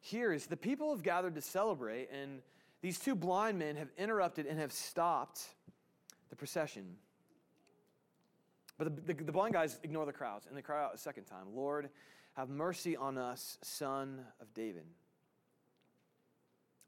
here 0.00 0.32
is 0.32 0.46
the 0.46 0.56
people 0.56 0.90
have 0.90 1.02
gathered 1.02 1.34
to 1.34 1.40
celebrate, 1.40 2.08
and 2.12 2.40
these 2.80 2.98
two 2.98 3.14
blind 3.14 3.58
men 3.58 3.76
have 3.76 3.88
interrupted 3.98 4.46
and 4.46 4.58
have 4.60 4.72
stopped 4.72 5.48
the 6.30 6.36
procession. 6.36 6.96
But 8.78 8.94
the, 8.94 9.14
the, 9.14 9.24
the 9.24 9.32
blind 9.32 9.54
guys 9.54 9.78
ignore 9.82 10.06
the 10.06 10.12
crowds, 10.12 10.46
and 10.46 10.56
they 10.56 10.62
cry 10.62 10.84
out 10.84 10.94
a 10.94 10.98
second 10.98 11.24
time, 11.24 11.46
Lord, 11.54 11.88
have 12.34 12.48
mercy 12.50 12.96
on 12.96 13.16
us, 13.16 13.58
son 13.62 14.20
of 14.40 14.52
David. 14.54 14.84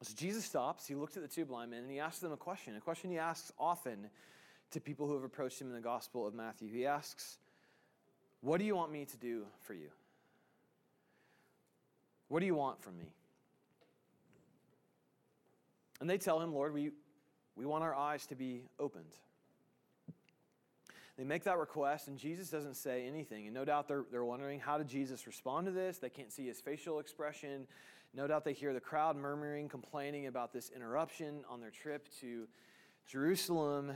So 0.03 0.15
Jesus 0.17 0.45
stops, 0.45 0.87
he 0.87 0.95
looks 0.95 1.17
at 1.17 1.23
the 1.23 1.29
two 1.29 1.45
blind 1.45 1.73
men, 1.73 1.81
and 1.81 1.91
he 1.91 1.99
asks 1.99 2.21
them 2.21 2.33
a 2.33 2.37
question, 2.37 2.77
a 2.77 2.81
question 2.81 3.11
he 3.11 3.19
asks 3.19 3.53
often 3.59 4.09
to 4.71 4.81
people 4.81 5.07
who 5.07 5.15
have 5.15 5.25
approached 5.25 5.61
him 5.61 5.69
in 5.69 5.75
the 5.75 5.81
Gospel 5.81 6.27
of 6.27 6.35
Matthew. 6.35 6.69
He 6.71 6.87
asks, 6.87 7.39
What 8.41 8.59
do 8.59 8.65
you 8.65 8.77
want 8.77 8.93
me 8.93 9.07
to 9.07 9.17
do 9.17 9.45
for 9.61 9.75
you? 9.75 9.89
What 12.29 12.41
do 12.41 12.47
you 12.47 12.55
want 12.55 12.81
from 12.83 12.97
me? 12.97 13.13
And 16.01 16.09
they 16.09 16.19
tell 16.19 16.41
him, 16.41 16.53
Lord, 16.55 16.73
we, 16.73 16.93
we 17.57 17.67
want 17.67 17.83
our 17.83 17.95
eyes 17.95 18.27
to 18.27 18.37
be 18.37 18.63
opened. 18.79 19.17
They 21.19 21.25
make 21.25 21.43
that 21.45 21.59
request, 21.59 22.07
and 22.07 22.17
Jesus 22.17 22.49
doesn't 22.49 22.77
say 22.77 23.05
anything. 23.09 23.47
And 23.47 23.55
no 23.55 23.65
doubt 23.65 23.89
they're, 23.89 24.05
they're 24.13 24.25
wondering, 24.25 24.61
how 24.61 24.79
did 24.79 24.87
Jesus 24.87 25.27
respond 25.27 25.67
to 25.67 25.73
this? 25.73 25.99
They 25.99 26.11
can't 26.11 26.33
see 26.33 26.47
his 26.47 26.61
facial 26.61 27.01
expression. 27.01 27.67
No 28.15 28.29
doubt 28.29 28.45
they 28.45 28.53
hear 28.53 28.73
the 28.73 28.81
crowd 28.81 29.17
murmuring, 29.17 29.69
complaining 29.69 30.29
about 30.29 30.53
this 30.53 30.71
interruption 30.71 31.43
on 31.51 31.61
their 31.61 31.73
trip 31.73 32.07
to 32.21 32.47
Jerusalem. 33.11 33.93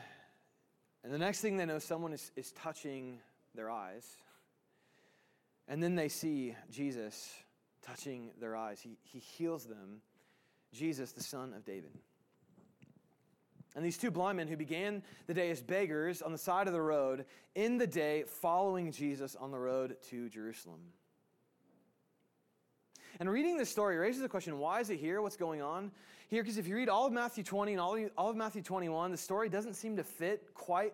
And 1.04 1.14
the 1.14 1.18
next 1.18 1.40
thing 1.40 1.56
they 1.56 1.64
know, 1.64 1.78
someone 1.78 2.12
is, 2.12 2.32
is 2.34 2.50
touching 2.52 3.20
their 3.54 3.70
eyes. 3.70 4.04
And 5.68 5.80
then 5.80 5.94
they 5.94 6.08
see 6.08 6.56
Jesus 6.72 7.32
touching 7.86 8.30
their 8.40 8.56
eyes. 8.56 8.80
He, 8.80 8.98
he 9.04 9.20
heals 9.20 9.64
them, 9.64 10.02
Jesus, 10.72 11.12
the 11.12 11.22
Son 11.22 11.54
of 11.54 11.64
David. 11.64 11.92
And 13.74 13.84
these 13.84 13.96
two 13.96 14.10
blind 14.10 14.36
men 14.36 14.48
who 14.48 14.56
began 14.56 15.02
the 15.26 15.34
day 15.34 15.50
as 15.50 15.62
beggars 15.62 16.20
on 16.20 16.32
the 16.32 16.38
side 16.38 16.66
of 16.66 16.72
the 16.72 16.80
road, 16.80 17.24
in 17.54 17.78
the 17.78 17.86
day 17.86 18.24
following 18.26 18.92
Jesus 18.92 19.34
on 19.34 19.50
the 19.50 19.58
road 19.58 19.96
to 20.10 20.28
Jerusalem. 20.28 20.80
And 23.20 23.30
reading 23.30 23.56
this 23.56 23.70
story 23.70 23.96
raises 23.96 24.20
the 24.20 24.28
question 24.28 24.58
why 24.58 24.80
is 24.80 24.90
it 24.90 24.98
here? 24.98 25.22
What's 25.22 25.36
going 25.36 25.62
on 25.62 25.90
here? 26.28 26.42
Because 26.42 26.58
if 26.58 26.66
you 26.66 26.76
read 26.76 26.88
all 26.88 27.06
of 27.06 27.12
Matthew 27.12 27.44
20 27.44 27.72
and 27.72 27.80
all 27.80 27.96
of, 28.16 28.36
Matthew 28.36 28.62
21, 28.62 29.10
the 29.10 29.16
story 29.16 29.48
doesn't 29.48 29.74
seem 29.74 29.96
to 29.96 30.04
fit 30.04 30.54
quite 30.54 30.92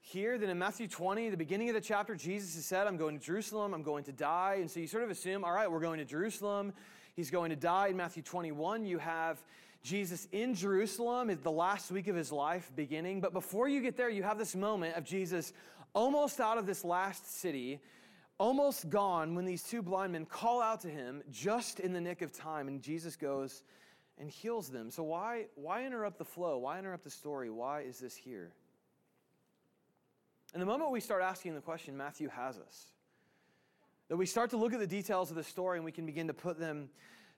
here. 0.00 0.38
Then 0.38 0.50
in 0.50 0.58
Matthew 0.58 0.86
20, 0.86 1.30
the 1.30 1.36
beginning 1.36 1.68
of 1.68 1.74
the 1.74 1.80
chapter, 1.80 2.14
Jesus 2.14 2.54
has 2.54 2.64
said, 2.64 2.86
I'm 2.86 2.96
going 2.96 3.18
to 3.18 3.24
Jerusalem, 3.24 3.74
I'm 3.74 3.82
going 3.82 4.04
to 4.04 4.12
die. 4.12 4.58
And 4.60 4.70
so 4.70 4.80
you 4.80 4.86
sort 4.86 5.02
of 5.02 5.10
assume, 5.10 5.44
all 5.44 5.52
right, 5.52 5.70
we're 5.70 5.80
going 5.80 5.98
to 5.98 6.04
Jerusalem. 6.04 6.72
He's 7.14 7.30
going 7.30 7.50
to 7.50 7.56
die. 7.56 7.88
In 7.88 7.96
Matthew 7.96 8.22
21, 8.22 8.84
you 8.84 8.98
have 8.98 9.42
Jesus 9.86 10.26
in 10.32 10.54
Jerusalem, 10.54 11.30
is 11.30 11.38
the 11.38 11.50
last 11.50 11.92
week 11.92 12.08
of 12.08 12.16
his 12.16 12.32
life 12.32 12.72
beginning. 12.74 13.20
But 13.20 13.32
before 13.32 13.68
you 13.68 13.80
get 13.80 13.96
there, 13.96 14.10
you 14.10 14.24
have 14.24 14.36
this 14.36 14.56
moment 14.56 14.96
of 14.96 15.04
Jesus 15.04 15.52
almost 15.94 16.40
out 16.40 16.58
of 16.58 16.66
this 16.66 16.84
last 16.84 17.40
city 17.40 17.80
almost 18.38 18.90
gone 18.90 19.36
when 19.36 19.44
these 19.44 19.62
two 19.62 19.82
blind 19.82 20.12
men 20.12 20.26
call 20.26 20.60
out 20.60 20.80
to 20.80 20.88
him 20.88 21.22
just 21.30 21.78
in 21.78 21.92
the 21.92 22.00
nick 22.00 22.20
of 22.20 22.32
time, 22.32 22.66
and 22.66 22.82
Jesus 22.82 23.14
goes 23.14 23.62
and 24.18 24.28
heals 24.28 24.68
them. 24.70 24.90
So, 24.90 25.04
why, 25.04 25.46
why 25.54 25.86
interrupt 25.86 26.18
the 26.18 26.24
flow? 26.24 26.58
Why 26.58 26.80
interrupt 26.80 27.04
the 27.04 27.10
story? 27.10 27.48
Why 27.48 27.82
is 27.82 28.00
this 28.00 28.16
here? 28.16 28.50
And 30.52 30.60
the 30.60 30.66
moment 30.66 30.90
we 30.90 31.00
start 31.00 31.22
asking 31.22 31.54
the 31.54 31.60
question, 31.60 31.96
Matthew 31.96 32.28
has 32.30 32.58
us. 32.58 32.86
That 34.08 34.16
we 34.16 34.26
start 34.26 34.50
to 34.50 34.56
look 34.56 34.72
at 34.72 34.80
the 34.80 34.86
details 34.86 35.30
of 35.30 35.36
the 35.36 35.44
story 35.44 35.78
and 35.78 35.84
we 35.84 35.92
can 35.92 36.06
begin 36.06 36.26
to 36.26 36.34
put 36.34 36.58
them 36.58 36.88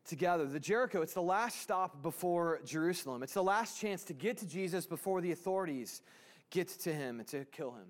together. 0.09 0.47
The 0.47 0.59
Jericho, 0.59 1.03
it's 1.03 1.15
the 1.15 1.23
last 1.23 1.61
stop 1.61 2.03
before 2.03 2.61
Jerusalem. 2.65 3.23
It's 3.23 3.35
the 3.35 3.43
last 3.43 3.81
chance 3.81 4.03
to 4.05 4.15
get 4.15 4.39
to 4.39 4.47
Jesus 4.47 4.87
before 4.87 5.21
the 5.21 5.31
authorities 5.33 6.03
get 6.51 6.69
to 6.69 6.93
him 6.93 7.21
and 7.21 7.29
to 7.29 7.45
kill 7.47 7.73
him. 7.73 7.87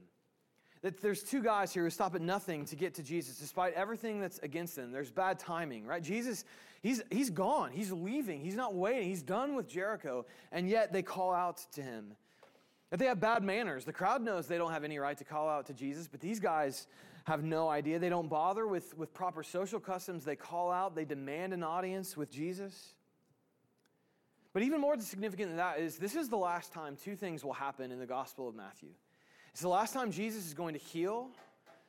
That 0.82 1.00
there's 1.00 1.22
two 1.22 1.42
guys 1.42 1.72
here 1.72 1.84
who 1.84 1.90
stop 1.90 2.14
at 2.14 2.20
nothing 2.20 2.64
to 2.66 2.76
get 2.76 2.94
to 2.94 3.02
Jesus, 3.02 3.38
despite 3.38 3.74
everything 3.74 4.20
that's 4.20 4.38
against 4.40 4.76
them. 4.76 4.92
There's 4.92 5.10
bad 5.10 5.38
timing, 5.38 5.86
right? 5.86 6.02
Jesus, 6.02 6.44
he's, 6.82 7.02
he's 7.10 7.30
gone. 7.30 7.72
He's 7.72 7.90
leaving. 7.90 8.40
He's 8.40 8.54
not 8.54 8.74
waiting. 8.74 9.08
He's 9.08 9.22
done 9.22 9.54
with 9.54 9.68
Jericho. 9.68 10.26
And 10.52 10.68
yet 10.68 10.92
they 10.92 11.02
call 11.02 11.32
out 11.32 11.64
to 11.72 11.82
him. 11.82 12.14
That 12.90 12.98
they 12.98 13.06
have 13.06 13.20
bad 13.20 13.42
manners. 13.42 13.84
The 13.84 13.92
crowd 13.92 14.22
knows 14.22 14.46
they 14.46 14.56
don't 14.56 14.72
have 14.72 14.84
any 14.84 14.98
right 14.98 15.18
to 15.18 15.24
call 15.24 15.48
out 15.48 15.66
to 15.66 15.74
Jesus, 15.74 16.08
but 16.08 16.20
these 16.20 16.40
guys 16.40 16.86
have 17.28 17.44
no 17.44 17.68
idea. 17.68 17.98
They 17.98 18.08
don't 18.08 18.28
bother 18.28 18.66
with, 18.66 18.96
with 18.96 19.12
proper 19.14 19.42
social 19.42 19.78
customs. 19.78 20.24
They 20.24 20.36
call 20.36 20.72
out, 20.72 20.94
they 20.94 21.04
demand 21.04 21.52
an 21.52 21.62
audience 21.62 22.16
with 22.16 22.30
Jesus. 22.30 22.94
But 24.52 24.62
even 24.62 24.80
more 24.80 24.98
significant 24.98 25.50
than 25.50 25.58
that 25.58 25.78
is 25.78 25.98
this 25.98 26.16
is 26.16 26.28
the 26.28 26.38
last 26.38 26.72
time 26.72 26.96
two 26.96 27.14
things 27.14 27.44
will 27.44 27.52
happen 27.52 27.92
in 27.92 27.98
the 27.98 28.06
Gospel 28.06 28.48
of 28.48 28.54
Matthew. 28.54 28.88
It's 29.52 29.60
the 29.60 29.68
last 29.68 29.92
time 29.92 30.10
Jesus 30.10 30.46
is 30.46 30.54
going 30.54 30.74
to 30.74 30.80
heal 30.80 31.28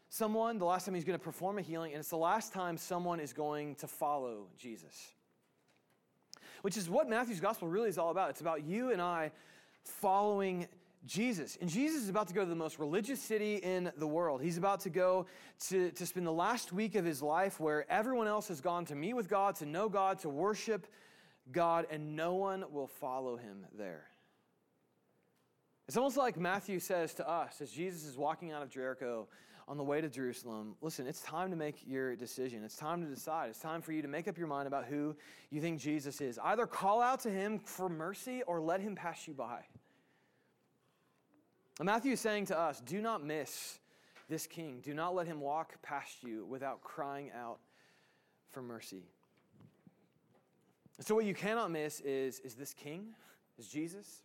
someone, 0.10 0.58
the 0.58 0.66
last 0.66 0.86
time 0.86 0.94
he's 0.94 1.06
going 1.06 1.18
to 1.18 1.24
perform 1.24 1.58
a 1.58 1.62
healing, 1.62 1.94
and 1.94 2.00
it's 2.00 2.10
the 2.10 2.18
last 2.18 2.52
time 2.52 2.78
someone 2.78 3.20
is 3.20 3.32
going 3.32 3.76
to 3.76 3.88
follow 3.88 4.48
Jesus. 4.58 5.14
Which 6.64 6.76
is 6.76 6.90
what 6.90 7.10
Matthew's 7.10 7.40
gospel 7.40 7.68
really 7.68 7.90
is 7.90 7.98
all 7.98 8.12
about. 8.12 8.30
It's 8.32 8.42
about 8.42 8.66
you 8.66 8.92
and 8.92 9.02
I 9.02 9.32
following 9.84 10.68
Jesus. 11.06 11.58
And 11.62 11.70
Jesus 11.70 12.04
is 12.04 12.10
about 12.10 12.28
to 12.28 12.34
go 12.34 12.44
to 12.44 12.50
the 12.50 12.56
most 12.56 12.78
religious 12.78 13.22
city 13.22 13.56
in 13.56 13.92
the 13.98 14.08
world. 14.08 14.42
He's 14.42 14.58
about 14.58 14.82
to 14.82 14.90
go 14.90 15.28
to, 15.68 15.92
to 15.92 16.06
spend 16.06 16.28
the 16.28 16.32
last 16.32 16.74
week 16.74 16.96
of 16.96 17.06
his 17.06 17.22
life 17.22 17.60
where 17.60 17.90
everyone 17.92 18.28
else 18.28 18.50
has 18.50 18.62
gone 18.62 18.86
to 18.86 18.96
meet 18.96 19.14
with 19.14 19.30
God, 19.30 19.56
to 19.56 19.66
know 19.66 19.90
God, 19.90 20.20
to 20.20 20.30
worship 20.30 20.88
God, 21.52 21.88
and 21.90 22.16
no 22.16 22.36
one 22.36 22.66
will 22.72 22.88
follow 22.88 23.38
him 23.38 23.66
there. 23.78 24.06
It's 25.88 25.98
almost 25.98 26.18
like 26.18 26.38
Matthew 26.38 26.80
says 26.80 27.16
to 27.16 27.28
us 27.28 27.62
as 27.62 27.72
Jesus 27.72 28.06
is 28.06 28.16
walking 28.16 28.52
out 28.52 28.62
of 28.62 28.70
Jericho 28.70 29.28
on 29.68 29.78
the 29.78 29.84
way 29.84 30.02
to 30.02 30.10
Jerusalem 30.10 30.76
listen, 30.82 31.08
it's 31.08 31.22
time 31.22 31.50
to 31.52 31.56
make 31.56 31.82
your 31.88 32.16
decision. 32.16 32.64
It's 32.64 32.76
time 32.76 33.02
to 33.04 33.08
decide. 33.08 33.50
It's 33.50 33.60
time 33.60 33.82
for 33.82 33.92
you 33.92 34.02
to 34.02 34.08
make 34.08 34.28
up 34.28 34.38
your 34.38 34.48
mind 34.48 34.68
about 34.68 34.86
who 34.86 35.16
you 35.50 35.62
think 35.62 35.80
Jesus 35.80 36.22
is. 36.22 36.38
Either 36.44 36.68
call 36.68 37.02
out 37.02 37.22
to 37.22 37.32
him 37.32 37.60
for 37.60 37.90
mercy 37.90 38.44
or 38.44 38.60
let 38.60 38.82
him 38.82 38.96
pass 38.96 39.28
you 39.28 39.34
by. 39.34 39.62
Matthew 41.86 42.14
is 42.14 42.20
saying 42.20 42.46
to 42.48 42.60
us 42.60 42.82
do 42.82 43.02
not 43.02 43.24
miss 43.24 43.80
this 44.30 44.46
king. 44.46 44.80
Do 44.84 44.94
not 44.94 45.16
let 45.16 45.28
him 45.28 45.42
walk 45.42 45.82
past 45.82 46.24
you 46.24 46.46
without 46.46 46.82
crying 46.82 47.32
out 47.36 47.60
for 48.52 48.62
mercy. 48.62 49.04
So, 51.02 51.16
what 51.16 51.26
you 51.26 51.34
cannot 51.34 51.72
miss 51.72 52.02
is, 52.02 52.40
is 52.40 52.56
this 52.56 52.74
king, 52.74 53.08
is 53.58 53.68
Jesus. 53.68 54.22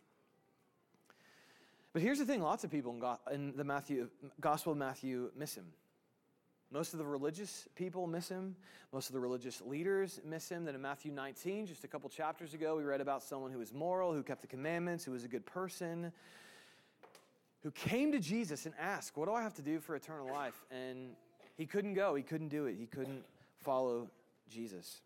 But 1.93 2.01
here's 2.01 2.19
the 2.19 2.25
thing 2.25 2.41
lots 2.41 2.65
of 2.65 2.71
people 2.71 3.17
in, 3.31 3.33
in 3.33 3.53
the 3.55 3.63
Matthew, 3.63 4.09
Gospel 4.41 4.73
of 4.73 4.77
Matthew 4.77 5.31
miss 5.37 5.55
him. 5.55 5.65
Most 6.71 6.91
of 6.91 6.99
the 6.99 7.05
religious 7.05 7.69
people 7.75 8.05
miss 8.05 8.27
him. 8.27 8.55
Most 8.91 9.07
of 9.07 9.13
the 9.13 9.19
religious 9.21 9.61
leaders 9.61 10.19
miss 10.25 10.49
him. 10.49 10.65
Then 10.65 10.75
in 10.75 10.81
Matthew 10.81 11.13
19, 11.13 11.67
just 11.67 11.85
a 11.85 11.87
couple 11.87 12.09
chapters 12.09 12.53
ago, 12.53 12.75
we 12.75 12.83
read 12.83 12.99
about 12.99 13.23
someone 13.23 13.51
who 13.51 13.59
was 13.59 13.71
moral, 13.73 14.13
who 14.13 14.23
kept 14.23 14.41
the 14.41 14.47
commandments, 14.47 15.05
who 15.05 15.13
was 15.13 15.23
a 15.23 15.29
good 15.29 15.45
person, 15.45 16.11
who 17.65 17.71
came 17.71 18.11
to 18.11 18.19
Jesus 18.19 18.67
and 18.67 18.75
asked, 18.79 19.17
What 19.17 19.25
do 19.25 19.33
I 19.33 19.41
have 19.41 19.55
to 19.55 19.63
do 19.63 19.79
for 19.79 19.95
eternal 19.95 20.27
life? 20.27 20.53
And 20.69 21.15
he 21.57 21.65
couldn't 21.65 21.95
go. 21.95 22.13
He 22.13 22.21
couldn't 22.21 22.49
do 22.49 22.67
it. 22.67 22.75
He 22.79 22.85
couldn't 22.85 23.25
follow 23.57 24.07
Jesus. 24.47 25.01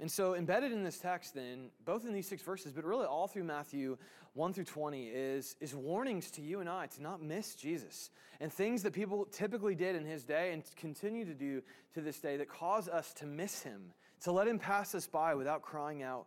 And 0.00 0.10
so, 0.10 0.34
embedded 0.34 0.70
in 0.70 0.84
this 0.84 0.98
text, 0.98 1.32
then, 1.34 1.70
both 1.86 2.04
in 2.04 2.12
these 2.12 2.28
six 2.28 2.42
verses, 2.42 2.72
but 2.72 2.84
really 2.84 3.06
all 3.06 3.26
through 3.26 3.44
Matthew 3.44 3.96
1 4.34 4.52
through 4.52 4.64
20, 4.64 5.06
is, 5.06 5.56
is 5.62 5.74
warnings 5.74 6.30
to 6.32 6.42
you 6.42 6.60
and 6.60 6.68
I 6.68 6.88
to 6.88 7.02
not 7.02 7.22
miss 7.22 7.54
Jesus 7.54 8.10
and 8.38 8.52
things 8.52 8.82
that 8.82 8.92
people 8.92 9.24
typically 9.24 9.74
did 9.74 9.96
in 9.96 10.04
his 10.04 10.24
day 10.24 10.52
and 10.52 10.62
continue 10.76 11.24
to 11.24 11.34
do 11.34 11.62
to 11.94 12.02
this 12.02 12.20
day 12.20 12.36
that 12.36 12.50
cause 12.50 12.86
us 12.86 13.14
to 13.14 13.24
miss 13.24 13.62
him, 13.62 13.94
to 14.24 14.30
let 14.30 14.46
him 14.46 14.58
pass 14.58 14.94
us 14.94 15.06
by 15.06 15.34
without 15.34 15.62
crying 15.62 16.02
out 16.02 16.26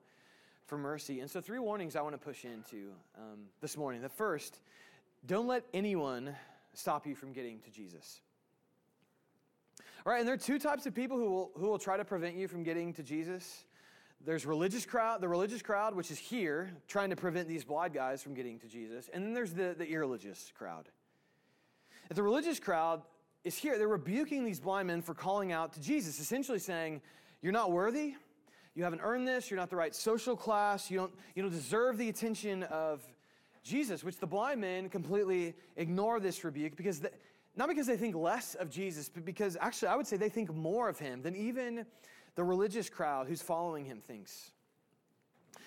for 0.65 0.77
mercy. 0.77 1.19
And 1.19 1.29
so, 1.29 1.41
three 1.41 1.59
warnings 1.59 1.95
I 1.95 2.01
want 2.01 2.13
to 2.13 2.19
push 2.19 2.45
into 2.45 2.91
um, 3.17 3.39
this 3.61 3.77
morning. 3.77 4.01
The 4.01 4.09
first, 4.09 4.59
don't 5.25 5.47
let 5.47 5.65
anyone 5.73 6.35
stop 6.73 7.05
you 7.05 7.15
from 7.15 7.33
getting 7.33 7.59
to 7.59 7.69
Jesus. 7.69 8.21
All 10.05 10.11
right, 10.11 10.19
and 10.19 10.27
there 10.27 10.33
are 10.33 10.37
two 10.37 10.57
types 10.57 10.85
of 10.85 10.95
people 10.95 11.17
who 11.17 11.29
will, 11.29 11.51
who 11.55 11.67
will 11.67 11.77
try 11.77 11.97
to 11.97 12.05
prevent 12.05 12.35
you 12.35 12.47
from 12.47 12.63
getting 12.63 12.93
to 12.93 13.03
Jesus. 13.03 13.65
There's 14.23 14.45
religious 14.45 14.85
crowd, 14.85 15.21
the 15.21 15.27
religious 15.27 15.61
crowd, 15.61 15.95
which 15.95 16.11
is 16.11 16.17
here, 16.17 16.71
trying 16.87 17.09
to 17.09 17.15
prevent 17.15 17.47
these 17.47 17.63
blind 17.63 17.93
guys 17.93 18.21
from 18.21 18.33
getting 18.33 18.59
to 18.59 18.67
Jesus. 18.67 19.09
And 19.13 19.23
then 19.23 19.33
there's 19.33 19.53
the, 19.53 19.75
the 19.77 19.87
irreligious 19.87 20.51
crowd. 20.57 20.89
If 22.09 22.15
the 22.15 22.23
religious 22.23 22.59
crowd 22.59 23.01
is 23.43 23.57
here, 23.57 23.77
they're 23.77 23.87
rebuking 23.87 24.43
these 24.43 24.59
blind 24.59 24.87
men 24.87 25.01
for 25.01 25.13
calling 25.13 25.51
out 25.51 25.73
to 25.73 25.81
Jesus, 25.81 26.19
essentially 26.19 26.59
saying, 26.59 27.01
You're 27.41 27.51
not 27.51 27.71
worthy. 27.71 28.15
You 28.75 28.83
haven't 28.83 29.01
earned 29.03 29.27
this. 29.27 29.51
You're 29.51 29.59
not 29.59 29.69
the 29.69 29.75
right 29.75 29.93
social 29.93 30.35
class. 30.35 30.89
You 30.89 30.97
don't, 30.97 31.13
you 31.35 31.41
don't 31.41 31.51
deserve 31.51 31.97
the 31.97 32.09
attention 32.09 32.63
of 32.63 33.01
Jesus, 33.63 34.03
which 34.03 34.17
the 34.17 34.27
blind 34.27 34.61
men 34.61 34.89
completely 34.89 35.53
ignore 35.75 36.19
this 36.19 36.43
rebuke 36.43 36.75
because 36.75 37.01
not 37.55 37.67
because 37.67 37.85
they 37.85 37.97
think 37.97 38.15
less 38.15 38.55
of 38.55 38.69
Jesus, 38.69 39.09
but 39.09 39.25
because 39.25 39.57
actually 39.59 39.89
I 39.89 39.95
would 39.95 40.07
say 40.07 40.17
they 40.17 40.29
think 40.29 40.53
more 40.53 40.87
of 40.87 40.97
him 40.97 41.21
than 41.21 41.35
even 41.35 41.85
the 42.35 42.43
religious 42.43 42.89
crowd 42.89 43.27
who's 43.27 43.41
following 43.41 43.85
him 43.85 43.99
thinks. 43.99 44.51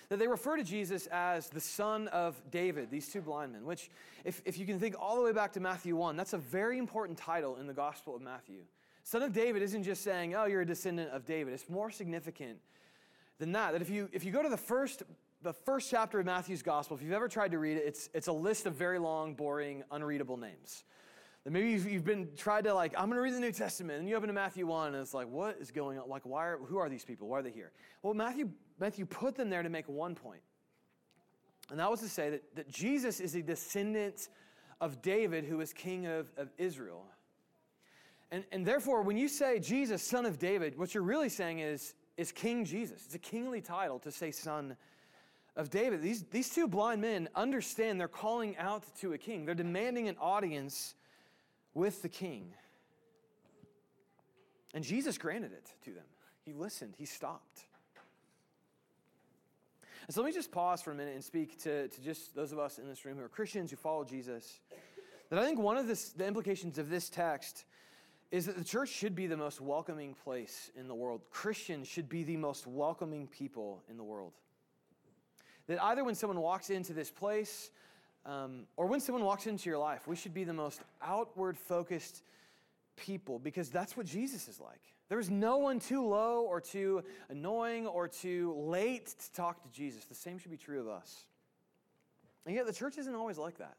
That 0.08 0.18
they 0.18 0.26
refer 0.26 0.56
to 0.56 0.64
Jesus 0.64 1.06
as 1.06 1.48
the 1.48 1.60
son 1.60 2.08
of 2.08 2.40
David, 2.50 2.90
these 2.90 3.08
two 3.08 3.20
blind 3.20 3.52
men, 3.52 3.64
which, 3.64 3.90
if, 4.24 4.42
if 4.44 4.58
you 4.58 4.66
can 4.66 4.78
think 4.78 4.96
all 4.98 5.16
the 5.16 5.22
way 5.22 5.32
back 5.32 5.52
to 5.52 5.60
Matthew 5.60 5.96
1, 5.96 6.16
that's 6.16 6.34
a 6.34 6.38
very 6.38 6.78
important 6.78 7.18
title 7.18 7.56
in 7.56 7.66
the 7.66 7.72
Gospel 7.72 8.14
of 8.14 8.22
Matthew. 8.22 8.60
Son 9.02 9.22
of 9.22 9.32
David 9.32 9.62
isn't 9.62 9.82
just 9.82 10.02
saying, 10.02 10.34
oh, 10.34 10.44
you're 10.44 10.62
a 10.62 10.66
descendant 10.66 11.10
of 11.10 11.26
David. 11.26 11.52
It's 11.52 11.68
more 11.68 11.90
significant 11.90 12.58
than 13.38 13.52
that. 13.52 13.72
That 13.72 13.82
if 13.82 13.90
you, 13.90 14.08
if 14.12 14.24
you 14.24 14.32
go 14.32 14.42
to 14.42 14.48
the 14.48 14.56
first, 14.56 15.02
the 15.42 15.52
first 15.52 15.90
chapter 15.90 16.20
of 16.20 16.26
Matthew's 16.26 16.62
Gospel, 16.62 16.96
if 16.96 17.02
you've 17.02 17.12
ever 17.12 17.28
tried 17.28 17.50
to 17.52 17.58
read 17.58 17.76
it, 17.76 17.84
it's, 17.86 18.08
it's 18.14 18.28
a 18.28 18.32
list 18.32 18.66
of 18.66 18.74
very 18.74 18.98
long, 18.98 19.34
boring, 19.34 19.82
unreadable 19.90 20.36
names. 20.36 20.84
And 21.44 21.52
maybe 21.52 21.70
you've, 21.70 21.86
you've 21.86 22.04
been 22.04 22.30
tried 22.36 22.64
to 22.64 22.74
like, 22.74 22.94
I'm 22.96 23.06
going 23.06 23.16
to 23.16 23.20
read 23.20 23.34
the 23.34 23.40
New 23.40 23.52
Testament, 23.52 23.98
and 23.98 24.08
you 24.08 24.16
open 24.16 24.28
to 24.28 24.32
Matthew 24.32 24.66
1, 24.66 24.94
and 24.94 24.96
it's 24.96 25.12
like, 25.12 25.28
what 25.28 25.58
is 25.60 25.70
going 25.70 25.98
on? 25.98 26.08
Like, 26.08 26.24
why 26.24 26.46
are, 26.46 26.58
who 26.58 26.78
are 26.78 26.88
these 26.88 27.04
people? 27.04 27.28
Why 27.28 27.40
are 27.40 27.42
they 27.42 27.50
here? 27.50 27.70
Well, 28.02 28.14
Matthew, 28.14 28.48
Matthew 28.78 29.04
put 29.04 29.36
them 29.36 29.50
there 29.50 29.62
to 29.62 29.68
make 29.68 29.86
one 29.88 30.14
point. 30.14 30.40
And 31.70 31.78
that 31.78 31.90
was 31.90 32.00
to 32.00 32.08
say 32.08 32.30
that, 32.30 32.56
that 32.56 32.70
Jesus 32.70 33.20
is 33.20 33.34
a 33.34 33.42
descendant 33.42 34.28
of 34.80 35.02
David, 35.02 35.44
who 35.44 35.60
is 35.60 35.72
king 35.72 36.06
of, 36.06 36.30
of 36.36 36.48
Israel. 36.56 37.04
And, 38.30 38.44
and 38.50 38.66
therefore, 38.66 39.02
when 39.02 39.16
you 39.16 39.28
say 39.28 39.58
Jesus, 39.58 40.02
son 40.02 40.26
of 40.26 40.38
David, 40.38 40.78
what 40.78 40.94
you're 40.94 41.02
really 41.02 41.28
saying 41.28 41.60
is, 41.60 41.94
is 42.16 42.32
King 42.32 42.64
Jesus. 42.64 43.02
It's 43.04 43.14
a 43.14 43.18
kingly 43.18 43.60
title 43.60 43.98
to 44.00 44.10
say 44.10 44.30
son 44.30 44.76
of 45.56 45.70
David. 45.70 46.02
These, 46.02 46.24
these 46.24 46.50
two 46.50 46.68
blind 46.68 47.00
men 47.00 47.28
understand 47.34 48.00
they're 48.00 48.08
calling 48.08 48.56
out 48.56 48.84
to 49.00 49.12
a 49.12 49.18
king, 49.18 49.44
they're 49.44 49.54
demanding 49.54 50.08
an 50.08 50.16
audience 50.20 50.94
with 51.74 52.02
the 52.02 52.08
king. 52.08 52.52
And 54.72 54.82
Jesus 54.82 55.18
granted 55.18 55.52
it 55.52 55.70
to 55.84 55.90
them. 55.90 56.04
He 56.44 56.52
listened, 56.52 56.94
he 56.98 57.06
stopped. 57.06 57.60
And 60.06 60.14
so 60.14 60.20
let 60.20 60.26
me 60.26 60.32
just 60.34 60.52
pause 60.52 60.82
for 60.82 60.90
a 60.90 60.94
minute 60.94 61.14
and 61.14 61.24
speak 61.24 61.62
to, 61.62 61.88
to 61.88 62.00
just 62.02 62.34
those 62.34 62.52
of 62.52 62.58
us 62.58 62.78
in 62.78 62.86
this 62.86 63.04
room 63.04 63.16
who 63.16 63.24
are 63.24 63.28
Christians, 63.28 63.70
who 63.70 63.76
follow 63.76 64.04
Jesus. 64.04 64.60
That 65.30 65.38
I 65.38 65.46
think 65.46 65.58
one 65.58 65.78
of 65.78 65.86
this, 65.86 66.10
the 66.10 66.26
implications 66.26 66.76
of 66.76 66.90
this 66.90 67.08
text 67.08 67.64
is 68.34 68.46
that 68.46 68.56
the 68.56 68.64
church 68.64 68.88
should 68.88 69.14
be 69.14 69.28
the 69.28 69.36
most 69.36 69.60
welcoming 69.60 70.12
place 70.12 70.68
in 70.76 70.88
the 70.88 70.94
world. 70.94 71.20
Christians 71.30 71.86
should 71.86 72.08
be 72.08 72.24
the 72.24 72.36
most 72.36 72.66
welcoming 72.66 73.28
people 73.28 73.84
in 73.88 73.96
the 73.96 74.02
world. 74.02 74.32
That 75.68 75.80
either 75.80 76.02
when 76.02 76.16
someone 76.16 76.40
walks 76.40 76.68
into 76.68 76.92
this 76.92 77.12
place 77.12 77.70
um, 78.26 78.66
or 78.76 78.86
when 78.86 78.98
someone 78.98 79.22
walks 79.22 79.46
into 79.46 79.70
your 79.70 79.78
life, 79.78 80.08
we 80.08 80.16
should 80.16 80.34
be 80.34 80.42
the 80.42 80.52
most 80.52 80.80
outward 81.00 81.56
focused 81.56 82.24
people 82.96 83.38
because 83.38 83.68
that's 83.68 83.96
what 83.96 84.04
Jesus 84.04 84.48
is 84.48 84.58
like. 84.58 84.82
There 85.08 85.20
is 85.20 85.30
no 85.30 85.58
one 85.58 85.78
too 85.78 86.04
low 86.04 86.40
or 86.40 86.60
too 86.60 87.04
annoying 87.28 87.86
or 87.86 88.08
too 88.08 88.52
late 88.58 89.14
to 89.16 89.32
talk 89.32 89.62
to 89.62 89.68
Jesus. 89.68 90.06
The 90.06 90.16
same 90.16 90.38
should 90.38 90.50
be 90.50 90.56
true 90.56 90.80
of 90.80 90.88
us. 90.88 91.22
And 92.46 92.56
yet, 92.56 92.66
the 92.66 92.72
church 92.72 92.98
isn't 92.98 93.14
always 93.14 93.38
like 93.38 93.58
that. 93.58 93.76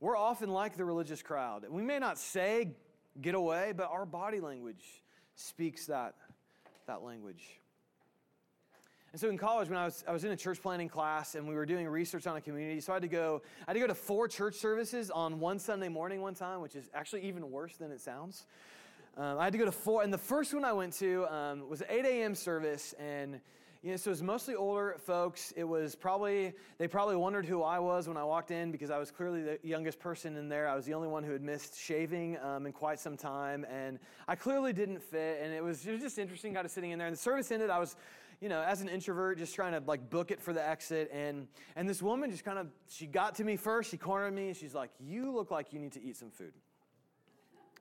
We're 0.00 0.16
often 0.16 0.48
like 0.48 0.78
the 0.78 0.86
religious 0.86 1.20
crowd. 1.20 1.66
We 1.68 1.82
may 1.82 1.98
not 1.98 2.16
say 2.16 2.70
get 3.20 3.34
away, 3.34 3.72
but 3.76 3.90
our 3.90 4.06
body 4.06 4.40
language 4.40 4.84
speaks 5.34 5.86
that, 5.86 6.14
that 6.86 7.02
language. 7.02 7.60
And 9.12 9.20
so 9.20 9.28
in 9.28 9.38
college, 9.38 9.68
when 9.68 9.78
I 9.78 9.84
was, 9.84 10.04
I 10.06 10.12
was 10.12 10.22
in 10.22 10.30
a 10.30 10.36
church 10.36 10.62
planning 10.62 10.88
class 10.88 11.34
and 11.34 11.48
we 11.48 11.54
were 11.54 11.66
doing 11.66 11.88
research 11.88 12.26
on 12.26 12.36
a 12.36 12.40
community, 12.40 12.80
so 12.80 12.92
I 12.92 12.96
had 12.96 13.02
to 13.02 13.08
go, 13.08 13.42
I 13.66 13.70
had 13.70 13.74
to 13.74 13.80
go 13.80 13.86
to 13.88 13.94
four 13.94 14.28
church 14.28 14.54
services 14.54 15.10
on 15.10 15.40
one 15.40 15.58
Sunday 15.58 15.88
morning 15.88 16.20
one 16.20 16.34
time, 16.34 16.60
which 16.60 16.76
is 16.76 16.88
actually 16.94 17.22
even 17.22 17.50
worse 17.50 17.76
than 17.76 17.90
it 17.90 18.00
sounds. 18.00 18.46
Um, 19.16 19.38
I 19.38 19.44
had 19.44 19.52
to 19.52 19.58
go 19.58 19.64
to 19.64 19.72
four, 19.72 20.04
and 20.04 20.12
the 20.12 20.18
first 20.18 20.54
one 20.54 20.64
I 20.64 20.72
went 20.72 20.92
to 20.94 21.26
um, 21.26 21.68
was 21.68 21.82
8 21.88 22.04
a.m. 22.04 22.36
service, 22.36 22.94
and 23.00 23.40
you 23.82 23.90
know, 23.90 23.96
so 23.96 24.10
it 24.10 24.12
was 24.12 24.22
mostly 24.22 24.54
older 24.54 24.96
folks. 24.98 25.54
It 25.56 25.64
was 25.64 25.94
probably, 25.94 26.52
they 26.76 26.86
probably 26.86 27.16
wondered 27.16 27.46
who 27.46 27.62
I 27.62 27.78
was 27.78 28.08
when 28.08 28.18
I 28.18 28.24
walked 28.24 28.50
in 28.50 28.70
because 28.70 28.90
I 28.90 28.98
was 28.98 29.10
clearly 29.10 29.42
the 29.42 29.58
youngest 29.62 29.98
person 29.98 30.36
in 30.36 30.50
there. 30.50 30.68
I 30.68 30.74
was 30.74 30.84
the 30.84 30.92
only 30.92 31.08
one 31.08 31.24
who 31.24 31.32
had 31.32 31.40
missed 31.40 31.78
shaving 31.78 32.38
um, 32.40 32.66
in 32.66 32.72
quite 32.72 32.98
some 32.98 33.16
time, 33.16 33.64
and 33.70 33.98
I 34.28 34.34
clearly 34.34 34.74
didn't 34.74 35.02
fit, 35.02 35.40
and 35.42 35.54
it 35.54 35.64
was, 35.64 35.86
it 35.86 35.92
was 35.92 36.02
just 36.02 36.18
interesting 36.18 36.52
kind 36.52 36.66
of 36.66 36.70
sitting 36.70 36.90
in 36.90 36.98
there. 36.98 37.08
And 37.08 37.16
the 37.16 37.20
service 37.20 37.50
ended, 37.50 37.70
I 37.70 37.78
was 37.78 37.96
you 38.40 38.48
know, 38.48 38.62
as 38.62 38.80
an 38.80 38.88
introvert, 38.88 39.38
just 39.38 39.54
trying 39.54 39.72
to 39.72 39.82
like 39.86 40.08
book 40.08 40.30
it 40.30 40.40
for 40.40 40.52
the 40.52 40.66
exit. 40.66 41.10
And, 41.12 41.46
and 41.76 41.88
this 41.88 42.02
woman 42.02 42.30
just 42.30 42.44
kind 42.44 42.58
of, 42.58 42.68
she 42.88 43.06
got 43.06 43.34
to 43.36 43.44
me 43.44 43.56
first, 43.56 43.90
she 43.90 43.96
cornered 43.96 44.34
me, 44.34 44.48
and 44.48 44.56
she's 44.56 44.74
like, 44.74 44.90
You 44.98 45.34
look 45.34 45.50
like 45.50 45.72
you 45.72 45.78
need 45.78 45.92
to 45.92 46.02
eat 46.02 46.16
some 46.16 46.30
food. 46.30 46.52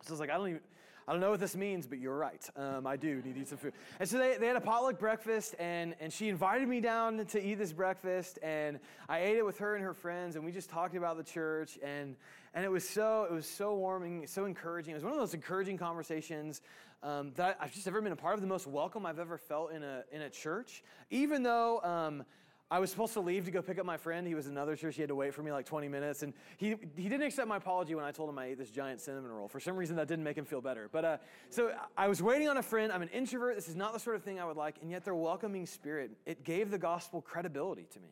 So 0.03 0.09
I 0.09 0.11
was 0.11 0.19
like, 0.19 0.29
I 0.29 0.37
don't 0.37 0.49
even, 0.49 0.61
I 1.09 1.11
don't 1.11 1.21
know 1.21 1.31
what 1.31 1.39
this 1.39 1.55
means, 1.55 1.87
but 1.87 1.97
you're 1.97 2.15
right. 2.15 2.47
Um, 2.55 2.85
I 2.85 2.95
do 2.95 3.15
need 3.15 3.33
to 3.33 3.41
eat 3.41 3.47
some 3.47 3.57
food. 3.57 3.73
And 3.99 4.07
so 4.07 4.19
they, 4.19 4.37
they 4.37 4.45
had 4.45 4.55
a 4.55 4.61
potluck 4.61 4.99
breakfast, 4.99 5.55
and, 5.57 5.95
and 5.99 6.13
she 6.13 6.29
invited 6.29 6.69
me 6.69 6.81
down 6.81 7.25
to 7.25 7.43
eat 7.43 7.55
this 7.55 7.73
breakfast, 7.73 8.37
and 8.43 8.79
I 9.07 9.21
ate 9.21 9.35
it 9.35 9.43
with 9.43 9.57
her 9.57 9.73
and 9.73 9.83
her 9.83 9.95
friends, 9.95 10.35
and 10.35 10.45
we 10.45 10.51
just 10.51 10.69
talked 10.69 10.95
about 10.95 11.17
the 11.17 11.23
church, 11.23 11.79
and, 11.81 12.15
and 12.53 12.63
it 12.63 12.69
was 12.69 12.87
so 12.87 13.25
it 13.27 13.33
was 13.33 13.47
so 13.47 13.73
warming, 13.73 14.27
so 14.27 14.45
encouraging. 14.45 14.91
It 14.91 14.97
was 14.97 15.03
one 15.03 15.13
of 15.13 15.17
those 15.17 15.33
encouraging 15.33 15.79
conversations 15.79 16.61
um, 17.01 17.31
that 17.37 17.57
I've 17.59 17.73
just 17.73 17.87
ever 17.87 18.01
been 18.01 18.11
a 18.11 18.15
part 18.15 18.35
of, 18.35 18.41
the 18.41 18.47
most 18.47 18.67
welcome 18.67 19.07
I've 19.07 19.17
ever 19.17 19.39
felt 19.39 19.71
in 19.71 19.81
a, 19.81 20.03
in 20.11 20.21
a 20.21 20.29
church. 20.29 20.83
Even 21.09 21.41
though 21.41 21.81
um, 21.81 22.23
I 22.71 22.77
was 22.77 22.91
supposed 22.91 23.13
to 23.13 23.19
leave 23.19 23.45
to 23.45 23.51
go 23.51 23.63
pick 23.63 23.79
up 23.79 23.85
my 23.85 23.97
friend, 23.97 24.27
he 24.27 24.35
was 24.35 24.45
in 24.45 24.51
another 24.51 24.75
church, 24.75 24.95
he 24.95 25.01
had 25.01 25.09
to 25.09 25.15
wait 25.15 25.33
for 25.33 25.41
me 25.41 25.51
like 25.51 25.65
20 25.65 25.87
minutes, 25.87 26.21
and 26.21 26.33
he, 26.57 26.75
he 26.95 27.09
didn't 27.09 27.23
accept 27.23 27.47
my 27.47 27.57
apology 27.57 27.95
when 27.95 28.05
I 28.05 28.11
told 28.11 28.29
him 28.29 28.37
I 28.37 28.45
ate 28.45 28.59
this 28.59 28.69
giant 28.69 29.01
cinnamon 29.01 29.31
roll. 29.31 29.47
For 29.47 29.59
some 29.59 29.75
reason, 29.75 29.95
that 29.95 30.07
didn't 30.07 30.23
make 30.23 30.37
him 30.37 30.45
feel 30.45 30.61
better. 30.61 30.87
But 30.91 31.05
uh, 31.05 31.17
so 31.49 31.73
I 31.97 32.07
was 32.07 32.21
waiting 32.21 32.47
on 32.47 32.57
a 32.57 32.63
friend. 32.63 32.91
I'm 32.91 33.01
an 33.01 33.09
introvert. 33.09 33.55
This 33.55 33.67
is 33.67 33.75
not 33.75 33.93
the 33.93 33.99
sort 33.99 34.15
of 34.15 34.23
thing 34.23 34.39
I 34.39 34.45
would 34.45 34.57
like, 34.57 34.75
and 34.81 34.91
yet 34.91 35.03
their 35.03 35.15
welcoming 35.15 35.65
spirit, 35.65 36.11
it 36.27 36.43
gave 36.43 36.69
the 36.69 36.77
gospel 36.77 37.21
credibility 37.21 37.87
to 37.93 37.99
me. 37.99 38.09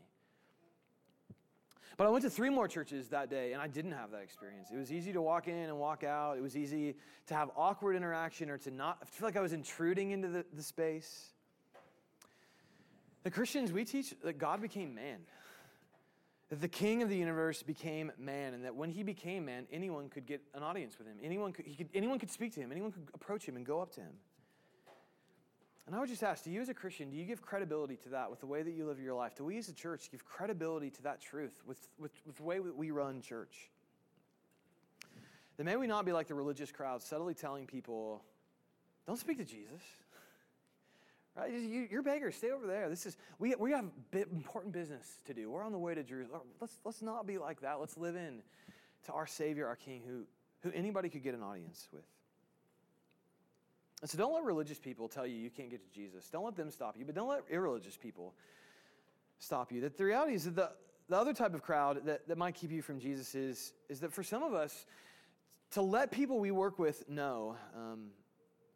But 1.96 2.06
I 2.06 2.10
went 2.10 2.24
to 2.24 2.30
three 2.30 2.52
more 2.52 2.68
churches 2.68 3.10
that 3.10 3.30
day, 3.30 3.54
and 3.54 3.62
I 3.62 3.68
didn't 3.68 3.94
have 3.94 4.12
that 4.12 4.22
experience. 4.22 4.70
It 4.72 4.78
was 4.78 4.92
easy 4.92 5.14
to 5.14 5.22
walk 5.22 5.48
in 5.48 5.56
and 5.56 5.78
walk 5.78 6.04
out. 6.04 6.38
It 6.38 6.42
was 6.42 6.56
easy 6.56 6.96
to 7.26 7.34
have 7.34 7.50
awkward 7.56 7.96
interaction 7.96 8.52
or 8.52 8.58
to 8.60 8.72
not 8.72 9.08
feel 9.08 9.28
like 9.28 9.36
I 9.36 9.42
was 9.42 9.54
intruding 9.54 10.12
into 10.12 10.28
the, 10.28 10.46
the 10.54 10.62
space. 10.62 11.34
The 13.28 13.32
Christians, 13.32 13.74
we 13.74 13.84
teach 13.84 14.14
that 14.24 14.38
God 14.38 14.62
became 14.62 14.96
man, 14.96 15.18
that 16.48 16.62
the 16.62 16.70
king 16.70 17.04
of 17.04 17.10
the 17.10 17.18
universe 17.18 17.62
became 17.62 18.10
man, 18.18 18.54
and 18.54 18.64
that 18.64 18.74
when 18.74 18.90
he 18.90 19.04
became 19.04 19.44
man, 19.44 19.68
anyone 19.70 20.08
could 20.08 20.26
get 20.26 20.42
an 20.54 20.64
audience 20.64 20.98
with 20.98 21.08
him. 21.08 21.18
Anyone 21.22 21.52
could, 21.52 21.66
could, 21.78 21.90
anyone 21.94 22.20
could 22.20 22.32
speak 22.32 22.54
to 22.54 22.62
him, 22.62 22.72
anyone 22.72 22.94
could 22.94 23.10
approach 23.14 23.46
him 23.46 23.58
and 23.58 23.66
go 23.66 23.82
up 23.82 23.92
to 23.96 24.00
him. 24.00 24.14
And 25.86 25.94
I 25.94 26.00
would 26.00 26.08
just 26.08 26.24
ask, 26.24 26.46
do 26.46 26.52
you 26.52 26.62
as 26.62 26.70
a 26.70 26.74
Christian, 26.74 27.10
do 27.10 27.18
you 27.18 27.26
give 27.26 27.42
credibility 27.42 27.98
to 27.98 28.10
that 28.12 28.30
with 28.30 28.40
the 28.40 28.46
way 28.46 28.64
that 28.64 28.72
you 28.72 28.86
live 28.86 28.98
your 28.98 29.14
life? 29.14 29.36
Do 29.36 29.44
we 29.44 29.58
as 29.58 29.68
a 29.68 29.74
church 29.74 30.10
give 30.10 30.24
credibility 30.24 30.90
to 30.92 31.04
that 31.04 31.20
truth 31.20 31.62
with, 31.66 31.90
with, 32.00 32.14
with 32.26 32.38
the 32.38 32.44
way 32.44 32.60
that 32.60 32.78
we 32.78 32.92
run 32.92 33.20
church? 33.20 33.70
Then 35.58 35.66
may 35.66 35.76
we 35.76 35.86
not 35.86 36.06
be 36.06 36.14
like 36.14 36.30
the 36.30 36.34
religious 36.34 36.72
crowd, 36.72 37.02
subtly 37.02 37.34
telling 37.34 37.68
people, 37.68 38.24
don't 39.06 39.20
speak 39.20 39.36
to 39.40 39.44
Jesus. 39.44 39.82
Right? 41.38 41.52
You, 41.52 42.00
are 42.00 42.02
beggars. 42.02 42.36
Stay 42.36 42.50
over 42.50 42.66
there. 42.66 42.90
This 42.90 43.06
is 43.06 43.16
we, 43.38 43.54
we 43.56 43.72
have 43.72 43.86
important 44.14 44.74
business 44.74 45.20
to 45.26 45.34
do. 45.34 45.52
We're 45.52 45.64
on 45.64 45.72
the 45.72 45.78
way 45.78 45.94
to 45.94 46.04
Jerusalem. 46.04 46.42
Let's, 46.60 46.80
let's 46.84 47.02
not 47.02 47.28
be 47.28 47.38
like 47.38 47.62
that. 47.62 47.80
Let's 47.80 47.96
live 47.96 48.16
in 48.16 48.42
to 49.06 49.14
our 49.14 49.28
Savior, 49.28 49.68
our 49.68 49.76
King, 49.76 50.02
who, 50.08 50.24
who 50.62 50.76
anybody 50.76 51.10
could 51.10 51.24
get 51.24 51.36
an 51.36 51.44
audience 51.44 51.88
with. 51.94 52.06
And 54.02 54.10
so 54.10 54.18
don't 54.18 54.34
let 54.34 54.44
religious 54.44 54.80
people 54.80 55.08
tell 55.08 55.28
you 55.28 55.36
you 55.36 55.50
can't 55.50 55.70
get 55.70 55.84
to 55.84 55.96
Jesus. 55.96 56.28
Don't 56.30 56.46
let 56.46 56.56
them 56.56 56.72
stop 56.72 56.96
you, 56.98 57.06
but 57.06 57.14
don't 57.14 57.30
let 57.30 57.44
irreligious 57.50 57.98
people 57.98 58.34
stop 59.40 59.72
you. 59.72 59.82
That 59.82 59.98
the 59.98 60.06
reality 60.06 60.34
is 60.34 60.46
that 60.46 60.56
the, 60.56 60.72
the 61.10 61.18
other 61.18 61.34
type 61.34 61.54
of 61.54 61.62
crowd 61.62 62.06
that, 62.06 62.28
that 62.28 62.38
might 62.38 62.56
keep 62.56 62.72
you 62.72 62.82
from 62.82 63.00
Jesus 63.00 63.36
is, 63.36 63.74
is 63.90 64.00
that 64.00 64.12
for 64.12 64.24
some 64.24 64.44
of 64.44 64.54
us, 64.54 64.86
to 65.72 65.82
let 65.82 66.12
people 66.12 66.40
we 66.40 66.52
work 66.52 66.80
with 66.80 67.08
know 67.10 67.58
um, 67.76 68.08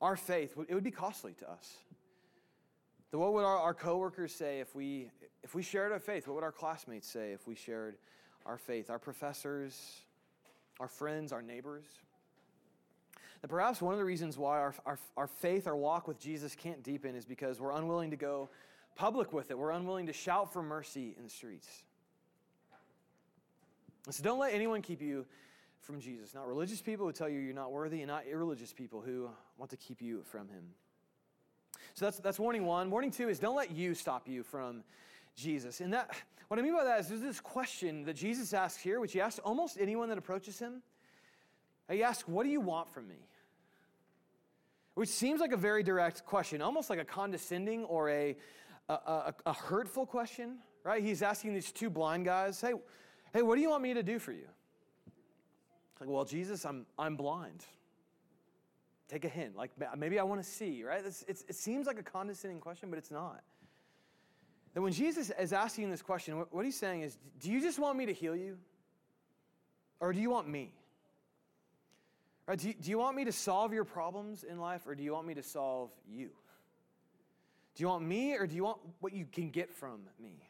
our 0.01 0.15
faith, 0.15 0.55
it 0.67 0.73
would 0.73 0.83
be 0.83 0.91
costly 0.91 1.33
to 1.39 1.49
us. 1.49 1.73
What 3.11 3.33
would 3.33 3.43
our, 3.43 3.57
our 3.57 3.73
coworkers 3.73 4.33
say 4.33 4.61
if 4.61 4.73
we, 4.73 5.09
if 5.43 5.53
we 5.53 5.63
shared 5.63 5.91
our 5.91 5.99
faith? 5.99 6.27
What 6.27 6.35
would 6.35 6.43
our 6.43 6.51
classmates 6.51 7.07
say 7.07 7.33
if 7.33 7.45
we 7.45 7.55
shared 7.55 7.97
our 8.45 8.57
faith? 8.57 8.89
Our 8.89 8.99
professors, 8.99 10.01
our 10.79 10.87
friends, 10.87 11.33
our 11.33 11.41
neighbors? 11.41 11.85
That 13.41 13.49
perhaps 13.49 13.81
one 13.81 13.93
of 13.93 13.99
the 13.99 14.05
reasons 14.05 14.37
why 14.37 14.59
our, 14.59 14.75
our, 14.85 14.99
our 15.17 15.27
faith, 15.27 15.67
our 15.67 15.75
walk 15.75 16.07
with 16.07 16.19
Jesus 16.19 16.55
can't 16.55 16.83
deepen 16.83 17.15
is 17.15 17.25
because 17.25 17.59
we're 17.59 17.73
unwilling 17.73 18.11
to 18.11 18.17
go 18.17 18.49
public 18.95 19.33
with 19.33 19.51
it. 19.51 19.57
We're 19.57 19.71
unwilling 19.71 20.07
to 20.07 20.13
shout 20.13 20.53
for 20.53 20.61
mercy 20.61 21.13
in 21.17 21.23
the 21.23 21.29
streets. 21.29 21.67
So 24.09 24.23
don't 24.23 24.39
let 24.39 24.53
anyone 24.53 24.81
keep 24.81 25.01
you 25.01 25.25
from 25.81 25.99
Jesus. 25.99 26.33
Not 26.33 26.47
religious 26.47 26.81
people 26.81 27.05
who 27.05 27.11
tell 27.11 27.29
you 27.29 27.39
you're 27.39 27.53
not 27.53 27.71
worthy, 27.71 28.01
and 28.01 28.07
not 28.07 28.25
irreligious 28.25 28.73
people 28.73 29.01
who 29.01 29.29
want 29.57 29.71
to 29.71 29.77
keep 29.77 30.01
you 30.01 30.23
from 30.23 30.47
him. 30.47 30.63
So 31.93 32.05
that's, 32.05 32.19
that's 32.19 32.39
warning 32.39 32.65
one. 32.65 32.89
Warning 32.89 33.11
two 33.11 33.29
is 33.29 33.39
don't 33.39 33.55
let 33.55 33.71
you 33.71 33.93
stop 33.93 34.27
you 34.27 34.43
from 34.43 34.83
Jesus. 35.35 35.81
And 35.81 35.93
that, 35.93 36.15
what 36.47 36.59
I 36.59 36.63
mean 36.63 36.75
by 36.75 36.83
that 36.83 36.99
is 37.01 37.09
there's 37.09 37.21
this 37.21 37.39
question 37.39 38.03
that 38.05 38.15
Jesus 38.15 38.53
asks 38.53 38.81
here, 38.81 38.99
which 38.99 39.13
he 39.13 39.21
asks 39.21 39.39
almost 39.39 39.77
anyone 39.79 40.09
that 40.09 40.17
approaches 40.17 40.59
him. 40.59 40.81
He 41.89 42.03
asks, 42.03 42.27
What 42.27 42.43
do 42.43 42.49
you 42.49 42.61
want 42.61 42.89
from 42.89 43.07
me? 43.07 43.27
Which 44.95 45.09
seems 45.09 45.39
like 45.39 45.53
a 45.53 45.57
very 45.57 45.83
direct 45.83 46.25
question, 46.25 46.61
almost 46.61 46.89
like 46.89 46.99
a 46.99 47.05
condescending 47.05 47.85
or 47.85 48.09
a, 48.09 48.35
a, 48.89 48.93
a, 48.93 49.33
a 49.45 49.53
hurtful 49.53 50.05
question, 50.05 50.57
right? 50.83 51.01
He's 51.01 51.21
asking 51.21 51.53
these 51.53 51.71
two 51.71 51.89
blind 51.89 52.25
guys, 52.25 52.59
Hey, 52.59 52.73
hey, 53.33 53.41
what 53.41 53.55
do 53.55 53.61
you 53.61 53.69
want 53.69 53.83
me 53.83 53.93
to 53.93 54.03
do 54.03 54.19
for 54.19 54.31
you? 54.31 54.47
Like, 55.99 56.09
well, 56.09 56.25
Jesus, 56.25 56.65
I'm, 56.65 56.85
I'm 56.97 57.15
blind. 57.15 57.63
Take 59.11 59.25
a 59.25 59.29
hint. 59.29 59.57
Like, 59.57 59.71
maybe 59.97 60.19
I 60.19 60.23
want 60.23 60.41
to 60.41 60.49
see, 60.49 60.85
right? 60.85 61.05
It's, 61.05 61.25
it's, 61.27 61.43
it 61.49 61.55
seems 61.55 61.85
like 61.85 61.99
a 61.99 62.03
condescending 62.03 62.61
question, 62.61 62.89
but 62.89 62.97
it's 62.97 63.11
not. 63.11 63.41
That 64.73 64.81
when 64.81 64.93
Jesus 64.93 65.29
is 65.37 65.51
asking 65.51 65.91
this 65.91 66.01
question, 66.01 66.37
what, 66.37 66.53
what 66.53 66.63
he's 66.63 66.77
saying 66.77 67.01
is, 67.01 67.17
Do 67.41 67.51
you 67.51 67.59
just 67.59 67.77
want 67.77 67.97
me 67.97 68.05
to 68.05 68.13
heal 68.13 68.37
you? 68.37 68.57
Or 69.99 70.13
do 70.13 70.21
you 70.21 70.29
want 70.29 70.47
me? 70.47 70.71
Right, 72.47 72.57
do, 72.57 72.69
you, 72.69 72.73
do 72.73 72.89
you 72.89 72.97
want 72.99 73.17
me 73.17 73.25
to 73.25 73.33
solve 73.33 73.73
your 73.73 73.83
problems 73.83 74.45
in 74.45 74.59
life, 74.59 74.87
or 74.87 74.95
do 74.95 75.03
you 75.03 75.11
want 75.11 75.27
me 75.27 75.33
to 75.33 75.43
solve 75.43 75.89
you? 76.09 76.29
Do 77.75 77.83
you 77.83 77.87
want 77.87 78.05
me, 78.05 78.35
or 78.35 78.47
do 78.47 78.55
you 78.55 78.63
want 78.63 78.79
what 79.01 79.11
you 79.11 79.25
can 79.29 79.49
get 79.49 79.73
from 79.73 79.99
me? 80.21 80.41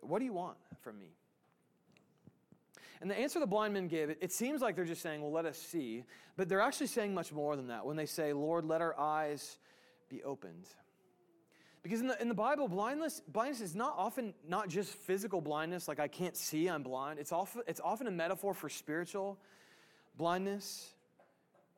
What 0.00 0.20
do 0.20 0.24
you 0.24 0.32
want 0.32 0.56
from 0.82 1.00
me? 1.00 1.10
And 3.00 3.10
the 3.10 3.16
answer 3.18 3.38
the 3.38 3.46
blind 3.46 3.74
men 3.74 3.86
give, 3.86 4.10
it, 4.10 4.32
seems 4.32 4.60
like 4.60 4.74
they're 4.74 4.84
just 4.84 5.02
saying, 5.02 5.22
Well, 5.22 5.32
let 5.32 5.46
us 5.46 5.58
see. 5.58 6.04
But 6.36 6.48
they're 6.48 6.60
actually 6.60 6.88
saying 6.88 7.14
much 7.14 7.32
more 7.32 7.56
than 7.56 7.68
that 7.68 7.86
when 7.86 7.96
they 7.96 8.06
say, 8.06 8.32
Lord, 8.32 8.64
let 8.64 8.80
our 8.80 8.98
eyes 8.98 9.58
be 10.08 10.22
opened. 10.22 10.66
Because 11.82 12.00
in 12.00 12.08
the, 12.08 12.20
in 12.20 12.28
the 12.28 12.34
Bible, 12.34 12.68
blindness, 12.68 13.22
blindness 13.28 13.60
is 13.60 13.74
not 13.74 13.94
often 13.96 14.34
not 14.46 14.68
just 14.68 14.92
physical 14.92 15.40
blindness, 15.40 15.86
like 15.86 16.00
I 16.00 16.08
can't 16.08 16.36
see, 16.36 16.68
I'm 16.68 16.82
blind. 16.82 17.18
It's 17.18 17.32
often, 17.32 17.62
it's 17.66 17.80
often 17.82 18.06
a 18.06 18.10
metaphor 18.10 18.52
for 18.52 18.68
spiritual 18.68 19.38
blindness. 20.16 20.92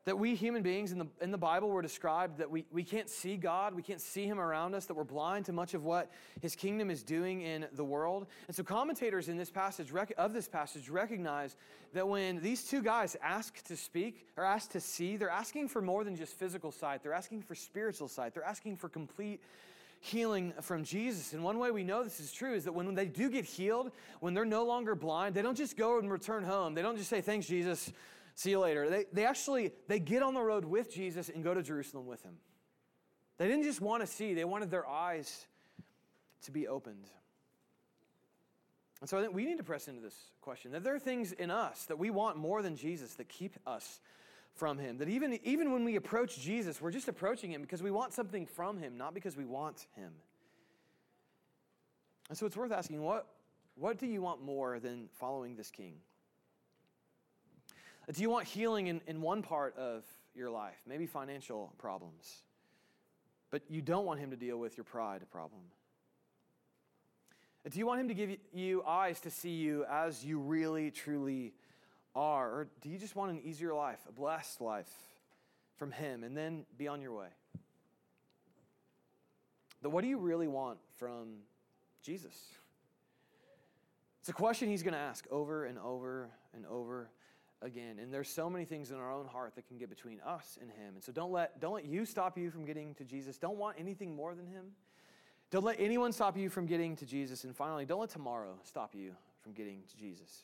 That 0.05 0.17
we 0.17 0.33
human 0.33 0.63
beings 0.63 0.91
in 0.91 0.97
the, 0.97 1.05
in 1.21 1.29
the 1.29 1.37
Bible 1.37 1.69
were 1.69 1.83
described 1.83 2.39
that 2.39 2.49
we, 2.49 2.65
we 2.71 2.83
can't 2.83 3.07
see 3.07 3.37
God, 3.37 3.75
we 3.75 3.83
can't 3.83 4.01
see 4.01 4.25
Him 4.25 4.39
around 4.39 4.73
us, 4.73 4.85
that 4.87 4.95
we're 4.95 5.03
blind 5.03 5.45
to 5.45 5.53
much 5.53 5.75
of 5.75 5.83
what 5.83 6.09
His 6.41 6.55
kingdom 6.55 6.89
is 6.89 7.03
doing 7.03 7.41
in 7.41 7.67
the 7.73 7.83
world. 7.83 8.25
And 8.47 8.55
so, 8.55 8.63
commentators 8.63 9.29
in 9.29 9.37
this 9.37 9.51
passage, 9.51 9.93
of 10.17 10.33
this 10.33 10.47
passage, 10.47 10.89
recognize 10.89 11.55
that 11.93 12.07
when 12.07 12.41
these 12.41 12.63
two 12.63 12.81
guys 12.81 13.15
ask 13.21 13.63
to 13.65 13.77
speak 13.77 14.25
or 14.37 14.43
ask 14.43 14.71
to 14.71 14.79
see, 14.79 15.17
they're 15.17 15.29
asking 15.29 15.67
for 15.67 15.83
more 15.83 16.03
than 16.03 16.15
just 16.15 16.33
physical 16.33 16.71
sight, 16.71 17.03
they're 17.03 17.13
asking 17.13 17.43
for 17.43 17.53
spiritual 17.53 18.07
sight, 18.07 18.33
they're 18.33 18.43
asking 18.43 18.77
for 18.77 18.89
complete 18.89 19.39
healing 19.99 20.51
from 20.61 20.83
Jesus. 20.83 21.33
And 21.33 21.43
one 21.43 21.59
way 21.59 21.69
we 21.69 21.83
know 21.83 22.03
this 22.03 22.19
is 22.19 22.31
true 22.31 22.55
is 22.55 22.63
that 22.63 22.71
when 22.71 22.95
they 22.95 23.05
do 23.05 23.29
get 23.29 23.45
healed, 23.45 23.91
when 24.19 24.33
they're 24.33 24.45
no 24.45 24.65
longer 24.65 24.95
blind, 24.95 25.35
they 25.35 25.43
don't 25.43 25.57
just 25.57 25.77
go 25.77 25.99
and 25.99 26.11
return 26.11 26.43
home. 26.43 26.73
They 26.73 26.81
don't 26.81 26.97
just 26.97 27.09
say, 27.09 27.21
Thanks, 27.21 27.45
Jesus 27.45 27.93
See 28.35 28.51
you 28.51 28.59
later. 28.59 28.89
They, 28.89 29.05
they 29.11 29.25
actually, 29.25 29.71
they 29.87 29.99
get 29.99 30.23
on 30.23 30.33
the 30.33 30.41
road 30.41 30.65
with 30.65 30.93
Jesus 30.93 31.29
and 31.29 31.43
go 31.43 31.53
to 31.53 31.61
Jerusalem 31.61 32.05
with 32.05 32.23
him. 32.23 32.35
They 33.37 33.47
didn't 33.47 33.63
just 33.63 33.81
want 33.81 34.01
to 34.01 34.07
see, 34.07 34.33
they 34.33 34.45
wanted 34.45 34.69
their 34.69 34.87
eyes 34.87 35.47
to 36.43 36.51
be 36.51 36.67
opened. 36.67 37.09
And 38.99 39.09
so 39.09 39.17
I 39.17 39.21
think 39.21 39.33
we 39.33 39.45
need 39.45 39.57
to 39.57 39.63
press 39.63 39.87
into 39.87 39.99
this 39.99 40.15
question 40.41 40.71
that 40.73 40.83
there 40.83 40.93
are 40.93 40.99
things 40.99 41.31
in 41.31 41.49
us 41.49 41.85
that 41.85 41.97
we 41.97 42.11
want 42.11 42.37
more 42.37 42.61
than 42.61 42.75
Jesus 42.75 43.15
that 43.15 43.27
keep 43.29 43.57
us 43.65 43.99
from 44.53 44.77
him. 44.77 44.97
That 44.99 45.09
even, 45.09 45.39
even 45.43 45.71
when 45.71 45.83
we 45.83 45.95
approach 45.95 46.39
Jesus, 46.39 46.79
we're 46.79 46.91
just 46.91 47.07
approaching 47.07 47.51
him 47.51 47.61
because 47.61 47.81
we 47.81 47.89
want 47.89 48.13
something 48.13 48.45
from 48.45 48.77
him, 48.77 48.97
not 48.97 49.13
because 49.13 49.35
we 49.35 49.45
want 49.45 49.87
him. 49.95 50.11
And 52.29 52.37
so 52.37 52.45
it's 52.45 52.55
worth 52.55 52.71
asking 52.71 53.01
what, 53.01 53.27
what 53.75 53.97
do 53.97 54.05
you 54.05 54.21
want 54.21 54.43
more 54.43 54.79
than 54.79 55.09
following 55.19 55.55
this 55.55 55.71
king? 55.71 55.95
Do 58.09 58.21
you 58.21 58.29
want 58.29 58.47
healing 58.47 58.87
in, 58.87 59.01
in 59.07 59.21
one 59.21 59.41
part 59.41 59.77
of 59.77 60.03
your 60.33 60.49
life, 60.49 60.81
maybe 60.87 61.05
financial 61.05 61.73
problems, 61.77 62.43
but 63.51 63.61
you 63.69 63.81
don't 63.81 64.05
want 64.05 64.19
Him 64.19 64.31
to 64.31 64.37
deal 64.37 64.57
with 64.57 64.77
your 64.77 64.83
pride 64.83 65.21
problem? 65.31 65.61
Do 67.69 67.77
you 67.77 67.85
want 67.85 68.01
Him 68.01 68.07
to 68.07 68.13
give 68.13 68.37
you 68.53 68.83
eyes 68.83 69.19
to 69.21 69.29
see 69.29 69.51
you 69.51 69.85
as 69.89 70.25
you 70.25 70.39
really, 70.39 70.89
truly 70.89 71.53
are? 72.15 72.49
Or 72.49 72.67
do 72.81 72.89
you 72.89 72.97
just 72.97 73.15
want 73.15 73.31
an 73.31 73.39
easier 73.43 73.73
life, 73.73 73.99
a 74.09 74.11
blessed 74.11 74.61
life 74.61 74.91
from 75.75 75.91
Him, 75.91 76.23
and 76.23 76.35
then 76.35 76.65
be 76.77 76.87
on 76.87 77.01
your 77.01 77.13
way? 77.13 77.27
But 79.81 79.91
what 79.91 80.01
do 80.01 80.07
you 80.07 80.17
really 80.17 80.47
want 80.47 80.79
from 80.97 81.37
Jesus? 82.01 82.35
It's 84.21 84.29
a 84.29 84.33
question 84.33 84.69
He's 84.69 84.83
going 84.83 84.93
to 84.93 84.99
ask 84.99 85.25
over 85.29 85.65
and 85.65 85.77
over 85.77 86.31
and 86.53 86.65
over 86.65 87.09
again. 87.61 87.99
And 87.99 88.13
there's 88.13 88.29
so 88.29 88.49
many 88.49 88.65
things 88.65 88.91
in 88.91 88.97
our 88.97 89.11
own 89.11 89.27
heart 89.27 89.55
that 89.55 89.67
can 89.67 89.77
get 89.77 89.89
between 89.89 90.19
us 90.21 90.57
and 90.61 90.69
him. 90.69 90.95
And 90.95 91.03
so 91.03 91.11
don't 91.11 91.31
let 91.31 91.59
don't 91.59 91.73
let 91.73 91.85
you 91.85 92.05
stop 92.05 92.37
you 92.37 92.49
from 92.51 92.65
getting 92.65 92.93
to 92.95 93.03
Jesus. 93.03 93.37
Don't 93.37 93.57
want 93.57 93.77
anything 93.79 94.15
more 94.15 94.35
than 94.35 94.47
him. 94.47 94.65
Don't 95.49 95.65
let 95.65 95.79
anyone 95.79 96.13
stop 96.13 96.37
you 96.37 96.49
from 96.49 96.65
getting 96.65 96.95
to 96.97 97.05
Jesus. 97.05 97.43
And 97.43 97.55
finally, 97.55 97.85
don't 97.85 97.99
let 97.99 98.09
tomorrow 98.09 98.55
stop 98.63 98.95
you 98.95 99.11
from 99.41 99.51
getting 99.51 99.81
to 99.89 99.97
Jesus. 99.97 100.43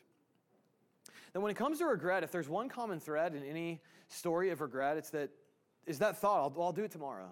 Then 1.33 1.41
when 1.41 1.51
it 1.51 1.55
comes 1.55 1.79
to 1.79 1.85
regret, 1.85 2.23
if 2.23 2.31
there's 2.31 2.49
one 2.49 2.67
common 2.67 2.99
thread 2.99 3.33
in 3.33 3.43
any 3.43 3.81
story 4.09 4.49
of 4.49 4.61
regret, 4.61 4.97
it's 4.97 5.09
that 5.11 5.29
is 5.85 5.99
that 5.99 6.17
thought, 6.17 6.41
I'll, 6.57 6.63
I'll 6.63 6.71
do 6.73 6.83
it 6.83 6.91
tomorrow. 6.91 7.31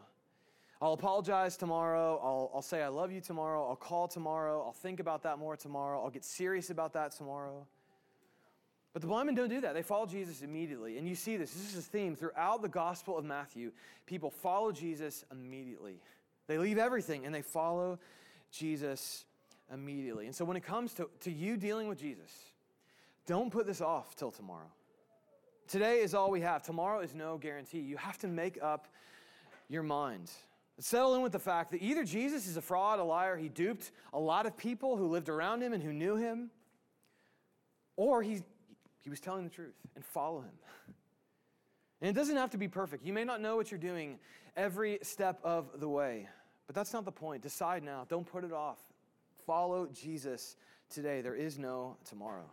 I'll 0.82 0.94
apologize 0.94 1.58
tomorrow. 1.58 2.20
I'll, 2.22 2.52
I'll 2.54 2.62
say 2.62 2.82
I 2.82 2.90
love 2.90 3.12
you 3.12 3.22
tomorrow. 3.22 3.68
I'll 3.68 3.76
call 3.76 4.08
tomorrow. 4.08 4.62
I'll 4.66 4.74
think 4.74 5.00
about 5.00 5.24
that 5.24 5.40
more 5.40 5.56
tomorrow. 5.56 6.04
I'll 6.04 6.10
get 6.10 6.26
serious 6.26 6.70
about 6.70 6.94
that 6.94 7.12
tomorrow. 7.12 7.66
But 8.96 9.02
the 9.02 9.10
blind 9.10 9.26
men 9.26 9.36
don't 9.36 9.50
do 9.50 9.60
that. 9.60 9.74
They 9.74 9.82
follow 9.82 10.06
Jesus 10.06 10.42
immediately. 10.42 10.98
And 10.98 11.06
you 11.06 11.16
see 11.16 11.36
this. 11.36 11.52
This 11.52 11.74
is 11.74 11.80
a 11.80 11.82
theme 11.82 12.16
throughout 12.16 12.62
the 12.62 12.70
Gospel 12.70 13.18
of 13.18 13.26
Matthew. 13.26 13.74
People 14.06 14.32
follow 14.32 14.72
Jesus 14.72 15.26
immediately. 15.34 16.00
They 16.48 16.58
leave 16.58 16.78
everything 16.78 17.26
and 17.26 17.36
they 17.36 17.42
follow 17.42 18.00
Jesus 18.54 19.26
immediately. 19.74 20.28
And 20.28 20.34
so 20.34 20.46
when 20.46 20.56
it 20.56 20.64
comes 20.64 20.94
to, 20.94 21.10
to 21.20 21.30
you 21.30 21.58
dealing 21.58 21.90
with 21.90 22.00
Jesus, 22.00 22.32
don't 23.28 23.52
put 23.52 23.68
this 23.68 23.82
off 23.82 24.16
till 24.16 24.32
tomorrow. 24.32 24.72
Today 25.68 26.00
is 26.00 26.14
all 26.14 26.32
we 26.32 26.40
have. 26.40 26.64
Tomorrow 26.64 27.02
is 27.02 27.14
no 27.14 27.38
guarantee. 27.38 27.80
You 27.80 27.98
have 27.98 28.18
to 28.20 28.30
make 28.30 28.64
up 28.64 28.88
your 29.68 29.84
mind. 29.84 30.32
Settle 30.80 31.16
in 31.16 31.22
with 31.22 31.34
the 31.34 31.40
fact 31.40 31.72
that 31.72 31.82
either 31.82 32.06
Jesus 32.06 32.48
is 32.48 32.56
a 32.56 32.62
fraud, 32.62 33.00
a 33.00 33.04
liar, 33.04 33.36
he 33.36 33.50
duped 33.50 33.92
a 34.14 34.20
lot 34.20 34.46
of 34.46 34.56
people 34.56 34.96
who 34.96 35.08
lived 35.08 35.28
around 35.28 35.62
him 35.62 35.74
and 35.74 35.84
who 35.84 35.92
knew 35.92 36.16
him, 36.16 36.50
or 37.98 38.24
he's, 38.24 38.42
he 39.06 39.10
was 39.12 39.20
telling 39.20 39.44
the 39.44 39.52
truth 39.52 39.76
and 39.96 40.04
follow 40.04 40.42
him. 40.42 40.52
And 42.02 42.10
it 42.10 42.14
doesn't 42.14 42.36
have 42.36 42.50
to 42.50 42.58
be 42.58 42.68
perfect. 42.68 43.06
You 43.06 43.14
may 43.14 43.24
not 43.24 43.40
know 43.40 43.56
what 43.56 43.70
you're 43.70 43.80
doing 43.80 44.18
every 44.58 44.98
step 45.04 45.40
of 45.44 45.80
the 45.80 45.88
way, 45.88 46.28
but 46.66 46.76
that's 46.76 46.92
not 46.92 47.06
the 47.06 47.12
point. 47.12 47.44
Decide 47.44 47.84
now. 47.84 48.06
Don't 48.10 48.26
put 48.26 48.44
it 48.44 48.52
off. 48.52 48.80
Follow 49.46 49.88
Jesus 49.94 50.56
today. 50.90 51.22
There 51.22 51.36
is 51.36 51.60
no 51.60 51.98
tomorrow. 52.04 52.50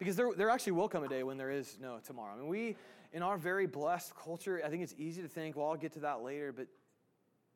Because 0.00 0.16
there, 0.16 0.30
there 0.36 0.50
actually 0.50 0.72
will 0.72 0.88
come 0.88 1.04
a 1.04 1.08
day 1.08 1.22
when 1.22 1.36
there 1.36 1.52
is 1.52 1.78
no 1.80 2.00
tomorrow. 2.04 2.34
I 2.34 2.40
mean, 2.40 2.48
we, 2.48 2.76
in 3.12 3.22
our 3.22 3.38
very 3.38 3.68
blessed 3.68 4.16
culture, 4.16 4.60
I 4.64 4.68
think 4.68 4.82
it's 4.82 4.94
easy 4.98 5.22
to 5.22 5.28
think, 5.28 5.56
well, 5.56 5.68
I'll 5.68 5.76
get 5.76 5.92
to 5.92 6.00
that 6.00 6.22
later, 6.22 6.52
but, 6.52 6.66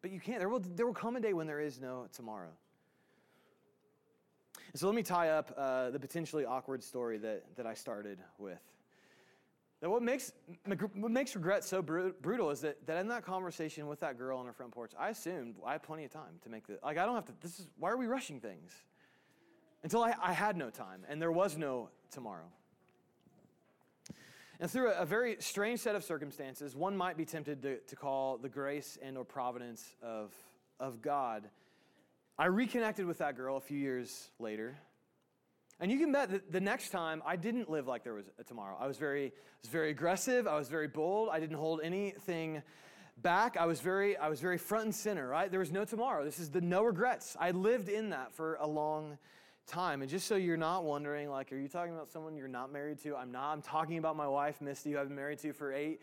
but 0.01 0.13
you 0.13 0.21
can't. 0.21 0.39
There 0.39 0.49
will, 0.49 0.61
there 0.61 0.87
will 0.87 0.95
come 0.95 1.17
a 1.17 1.21
day 1.21 1.33
when 1.33 1.49
there 1.49 1.61
is 1.61 1.81
no 1.81 2.07
tomorrow. 2.13 2.53
And 4.75 4.81
so 4.81 4.89
let 4.89 4.97
me 4.97 5.05
tie 5.05 5.29
up 5.29 5.55
uh, 5.57 5.91
the 5.91 6.01
potentially 6.01 6.45
awkward 6.45 6.83
story 6.83 7.17
that, 7.19 7.45
that 7.55 7.65
I 7.65 7.75
started 7.75 8.19
with. 8.39 8.59
That 9.81 9.89
what 9.89 10.03
makes, 10.03 10.33
what 10.67 11.13
makes 11.13 11.37
regret 11.37 11.63
so 11.63 11.81
brutal 11.81 12.51
is 12.51 12.63
that, 12.63 12.85
that 12.89 12.97
in 12.97 13.07
that 13.07 13.25
conversation 13.25 13.87
with 13.87 14.01
that 14.01 14.19
girl 14.19 14.37
on 14.39 14.47
her 14.47 14.53
front 14.53 14.73
porch, 14.73 14.91
I 14.99 15.11
assumed 15.11 15.55
I 15.65 15.73
had 15.73 15.85
plenty 15.85 16.05
of 16.05 16.11
time 16.11 16.41
to 16.43 16.49
make 16.49 16.67
the, 16.67 16.81
like, 16.83 16.99
I 16.99 17.07
don't 17.07 17.15
have 17.15 17.27
to, 17.27 17.35
this 17.41 17.61
is, 17.61 17.69
why 17.79 17.89
are 17.89 17.97
we 17.97 18.07
rushing 18.07 18.41
things? 18.41 18.73
Until 19.85 20.03
I, 20.03 20.15
I 20.21 20.33
had 20.33 20.57
no 20.57 20.71
time 20.71 21.05
and 21.09 21.23
there 21.23 21.31
was 21.31 21.57
no 21.57 21.91
tomorrow. 22.11 22.51
And 24.59 24.69
through 24.69 24.91
a, 24.91 25.03
a, 25.03 25.07
very 25.07 25.37
strange 25.39 25.79
set 25.79 25.95
of 25.95 26.03
circumstances, 26.03 26.75
one 26.75 26.97
might 26.97 27.17
be 27.17 27.25
tempted 27.25 27.63
to, 27.63 27.79
to 27.79 27.95
call 27.95 28.39
the 28.39 28.49
grace 28.49 28.99
and 29.01 29.17
or 29.17 29.25
providence 29.25 29.95
of, 30.03 30.33
of 30.81 31.01
God. 31.01 31.49
I 32.39 32.47
reconnected 32.47 33.07
with 33.07 33.19
that 33.19 33.37
girl 33.37 33.57
a 33.57 33.61
few 33.61 33.79
years 33.79 34.31
later. 34.41 34.77
And 35.81 35.91
you 35.91 35.99
can 35.99 36.13
bet 36.13 36.31
that 36.31 36.51
the 36.51 36.61
next 36.61 36.91
time 36.91 37.23
I 37.25 37.37
didn't 37.37 37.71
live 37.71 37.87
like 37.87 38.05
there 38.05 38.15
was 38.15 38.27
a 38.39 38.45
tomorrow. 38.45 38.77
I 38.81 38.87
was 38.87 38.97
very, 38.97 39.33
was 39.63 39.71
very 39.71 39.91
aggressive. 39.91 40.47
I 40.47 40.57
was 40.57 40.69
very 40.69 40.89
bold. 40.89 41.29
I 41.31 41.41
didn't 41.41 41.57
hold 41.57 41.81
anything 41.83 42.63
back. 43.19 43.57
I 43.57 43.67
was 43.67 43.81
very, 43.81 44.17
I 44.17 44.29
was 44.29 44.41
very 44.41 44.59
front 44.59 44.85
and 44.87 44.95
center, 44.95 45.29
right? 45.29 45.51
There 45.51 45.61
was 45.61 45.71
no 45.71 45.85
tomorrow. 45.85 46.25
This 46.25 46.39
is 46.39 46.51
the 46.51 46.61
no 46.61 46.83
regrets. 46.83 47.37
I 47.39 47.53
lived 47.53 47.89
in 47.89 48.11
that 48.11 48.33
for 48.33 48.57
a 48.57 48.67
long 48.67 49.19
time. 49.67 50.03
And 50.03 50.11
just 50.11 50.27
so 50.27 50.37
you're 50.37 50.57
not 50.57 50.85
wondering, 50.85 51.31
like, 51.31 51.53
are 51.53 51.57
you 51.57 51.69
talking 51.69 51.95
about 51.95 52.11
someone 52.11 52.37
you're 52.37 52.49
not 52.49 52.73
married 52.73 52.99
to? 53.03 53.17
I'm 53.17 53.33
not. 53.33 53.53
I'm 53.53 53.63
talking 53.63 53.99
about 53.99 54.17
my 54.17 54.29
wife, 54.29 54.61
Misty, 54.61 54.93
who 54.93 54.99
I've 54.99 55.09
been 55.09 55.17
married 55.17 55.39
to 55.41 55.53
for 55.53 55.73
eight 55.73 56.01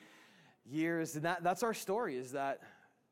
years. 0.65 1.15
And 1.15 1.25
that, 1.25 1.43
that's 1.43 1.63
our 1.63 1.73
story, 1.73 2.17
is 2.17 2.31
that, 2.31 2.61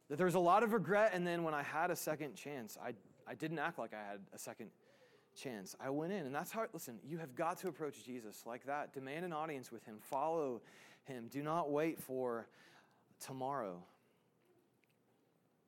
that 0.10 0.18
there's 0.18 0.36
a 0.36 0.40
lot 0.40 0.64
of 0.64 0.74
regret. 0.74 1.12
And 1.14 1.26
then 1.26 1.44
when 1.44 1.54
I 1.54 1.64
had 1.64 1.92
a 1.92 1.96
second 1.96 2.36
chance, 2.36 2.78
I, 2.84 2.94
I 3.30 3.36
didn't 3.36 3.60
act 3.60 3.78
like 3.78 3.94
I 3.94 4.12
had 4.12 4.22
a 4.34 4.38
second 4.40 4.72
chance. 5.36 5.76
I 5.80 5.90
went 5.90 6.12
in. 6.12 6.26
And 6.26 6.34
that's 6.34 6.52
how, 6.52 6.66
listen, 6.74 7.00
you 7.08 7.18
have 7.20 7.36
got 7.36 7.58
to 7.60 7.68
approach 7.68 8.04
Jesus 8.06 8.44
like 8.46 8.66
that. 8.66 8.94
Demand 8.94 9.26
an 9.26 9.34
audience 9.34 9.72
with 9.72 9.86
him. 9.86 9.98
Follow 10.02 10.62
him. 11.06 11.28
Do 11.30 11.44
not 11.44 11.72
wait 11.72 12.02
for 12.02 12.48
tomorrow. 13.20 13.84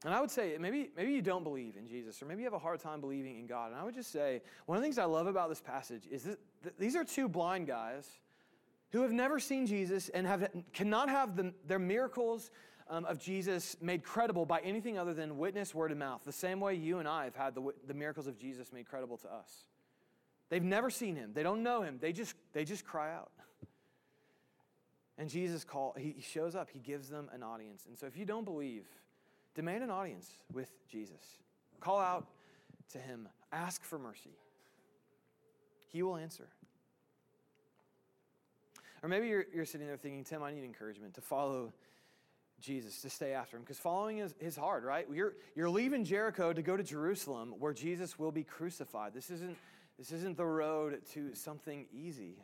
And 0.03 0.13
I 0.13 0.19
would 0.19 0.31
say 0.31 0.57
maybe, 0.59 0.89
maybe 0.97 1.11
you 1.11 1.21
don't 1.21 1.43
believe 1.43 1.77
in 1.77 1.87
Jesus, 1.87 2.21
or 2.21 2.25
maybe 2.25 2.41
you 2.41 2.45
have 2.45 2.53
a 2.53 2.59
hard 2.59 2.79
time 2.79 3.01
believing 3.01 3.37
in 3.37 3.45
God. 3.45 3.71
And 3.71 3.79
I 3.79 3.83
would 3.83 3.93
just 3.93 4.11
say 4.11 4.41
one 4.65 4.77
of 4.77 4.81
the 4.81 4.85
things 4.85 4.97
I 4.97 5.05
love 5.05 5.27
about 5.27 5.49
this 5.49 5.61
passage 5.61 6.03
is 6.09 6.23
that 6.23 6.79
these 6.79 6.95
are 6.95 7.03
two 7.03 7.29
blind 7.29 7.67
guys 7.67 8.09
who 8.91 9.03
have 9.03 9.11
never 9.11 9.39
seen 9.39 9.67
Jesus 9.67 10.09
and 10.09 10.25
have, 10.25 10.49
cannot 10.73 11.07
have 11.07 11.35
the, 11.35 11.53
their 11.67 11.79
miracles 11.79 12.49
um, 12.91 13.05
of 13.05 13.19
Jesus 13.19 13.75
made 13.81 14.03
credible 14.03 14.45
by 14.45 14.59
anything 14.59 14.99
other 14.99 15.15
than 15.15 15.39
witness, 15.39 15.73
word, 15.73 15.89
and 15.89 15.99
mouth, 15.99 16.21
the 16.23 16.31
same 16.31 16.59
way 16.59 16.75
you 16.75 16.99
and 16.99 17.07
I 17.07 17.23
have 17.23 17.35
had 17.35 17.55
the, 17.55 17.73
the 17.87 17.95
miracles 17.95 18.27
of 18.27 18.37
Jesus 18.37 18.71
made 18.71 18.85
credible 18.85 19.17
to 19.17 19.33
us. 19.33 19.65
They've 20.49 20.61
never 20.61 20.91
seen 20.91 21.15
him, 21.15 21.31
they 21.33 21.43
don't 21.43 21.63
know 21.63 21.81
him, 21.81 21.97
they 21.99 22.13
just, 22.13 22.35
they 22.53 22.65
just 22.65 22.85
cry 22.85 23.13
out. 23.13 23.31
And 25.17 25.29
Jesus 25.29 25.63
call, 25.63 25.93
he 25.99 26.15
shows 26.21 26.55
up, 26.55 26.69
he 26.71 26.79
gives 26.79 27.07
them 27.07 27.29
an 27.31 27.43
audience. 27.43 27.85
And 27.85 27.95
so 27.95 28.07
if 28.07 28.17
you 28.17 28.25
don't 28.25 28.45
believe, 28.45 28.85
Demand 29.53 29.83
an 29.83 29.89
audience 29.89 30.29
with 30.53 30.71
Jesus. 30.87 31.39
Call 31.79 31.99
out 31.99 32.27
to 32.93 32.99
him. 32.99 33.27
Ask 33.51 33.83
for 33.83 33.99
mercy. 33.99 34.37
He 35.89 36.03
will 36.03 36.15
answer. 36.15 36.47
Or 39.03 39.09
maybe 39.09 39.27
you're, 39.27 39.45
you're 39.53 39.65
sitting 39.65 39.87
there 39.87 39.97
thinking, 39.97 40.23
Tim, 40.23 40.43
I 40.43 40.51
need 40.51 40.63
encouragement 40.63 41.15
to 41.15 41.21
follow 41.21 41.73
Jesus, 42.61 43.01
to 43.01 43.09
stay 43.09 43.33
after 43.33 43.57
him. 43.57 43.63
Because 43.63 43.77
following 43.77 44.19
is, 44.19 44.33
is 44.39 44.55
hard, 44.55 44.83
right? 44.83 45.07
You're, 45.11 45.33
you're 45.55 45.69
leaving 45.69 46.05
Jericho 46.05 46.53
to 46.53 46.61
go 46.61 46.77
to 46.77 46.83
Jerusalem 46.83 47.55
where 47.59 47.73
Jesus 47.73 48.17
will 48.17 48.31
be 48.31 48.43
crucified. 48.43 49.13
This 49.13 49.29
isn't, 49.29 49.57
this 49.97 50.11
isn't 50.11 50.37
the 50.37 50.45
road 50.45 51.01
to 51.13 51.35
something 51.35 51.87
easy. 51.93 52.35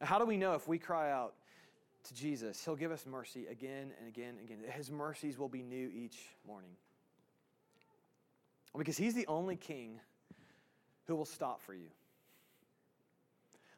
How 0.00 0.18
do 0.18 0.26
we 0.26 0.36
know 0.36 0.54
if 0.54 0.66
we 0.66 0.78
cry 0.78 1.10
out, 1.10 1.34
to 2.04 2.14
Jesus, 2.14 2.62
He'll 2.64 2.76
give 2.76 2.92
us 2.92 3.04
mercy 3.06 3.46
again 3.46 3.92
and 3.98 4.08
again 4.08 4.34
and 4.38 4.48
again. 4.48 4.58
His 4.72 4.90
mercies 4.90 5.38
will 5.38 5.48
be 5.48 5.62
new 5.62 5.90
each 5.94 6.18
morning. 6.46 6.70
Because 8.76 8.96
He's 8.96 9.14
the 9.14 9.26
only 9.26 9.56
King 9.56 10.00
who 11.06 11.16
will 11.16 11.26
stop 11.26 11.60
for 11.62 11.74
you. 11.74 11.88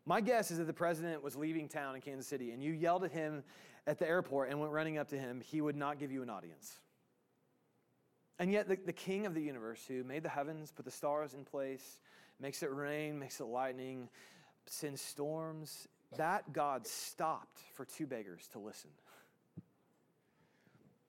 My 0.04 0.20
guess 0.20 0.50
is 0.50 0.58
that 0.58 0.66
the 0.66 0.72
president 0.72 1.22
was 1.22 1.36
leaving 1.36 1.68
town 1.68 1.94
in 1.94 2.00
Kansas 2.00 2.26
City 2.26 2.50
and 2.50 2.62
you 2.62 2.72
yelled 2.72 3.04
at 3.04 3.12
him 3.12 3.44
at 3.86 3.98
the 3.98 4.08
airport 4.08 4.50
and 4.50 4.60
went 4.60 4.72
running 4.72 4.98
up 4.98 5.08
to 5.08 5.18
him, 5.18 5.40
he 5.40 5.60
would 5.60 5.76
not 5.76 5.98
give 5.98 6.10
you 6.10 6.22
an 6.22 6.30
audience. 6.30 6.80
And 8.38 8.50
yet, 8.50 8.68
the, 8.68 8.76
the 8.76 8.92
king 8.92 9.26
of 9.26 9.34
the 9.34 9.42
universe 9.42 9.84
who 9.86 10.02
made 10.02 10.22
the 10.22 10.28
heavens, 10.28 10.72
put 10.72 10.84
the 10.84 10.90
stars 10.90 11.34
in 11.34 11.44
place, 11.44 12.00
makes 12.40 12.62
it 12.62 12.72
rain, 12.72 13.18
makes 13.18 13.40
it 13.40 13.44
lightning, 13.44 14.08
sends 14.66 15.00
storms 15.00 15.86
that 16.16 16.52
God 16.52 16.86
stopped 16.86 17.60
for 17.74 17.84
two 17.84 18.06
beggars 18.06 18.48
to 18.52 18.58
listen. 18.58 18.90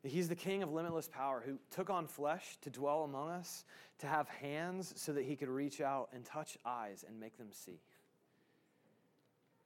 He's 0.03 0.27
the 0.27 0.35
king 0.35 0.63
of 0.63 0.71
limitless 0.71 1.07
power 1.07 1.41
who 1.45 1.57
took 1.71 1.89
on 1.89 2.07
flesh 2.07 2.57
to 2.61 2.69
dwell 2.69 3.03
among 3.03 3.29
us, 3.29 3.63
to 3.99 4.07
have 4.07 4.27
hands 4.27 4.93
so 4.97 5.13
that 5.13 5.23
he 5.23 5.35
could 5.35 5.47
reach 5.47 5.79
out 5.79 6.09
and 6.13 6.25
touch 6.25 6.57
eyes 6.65 7.05
and 7.07 7.19
make 7.19 7.37
them 7.37 7.47
see. 7.51 7.79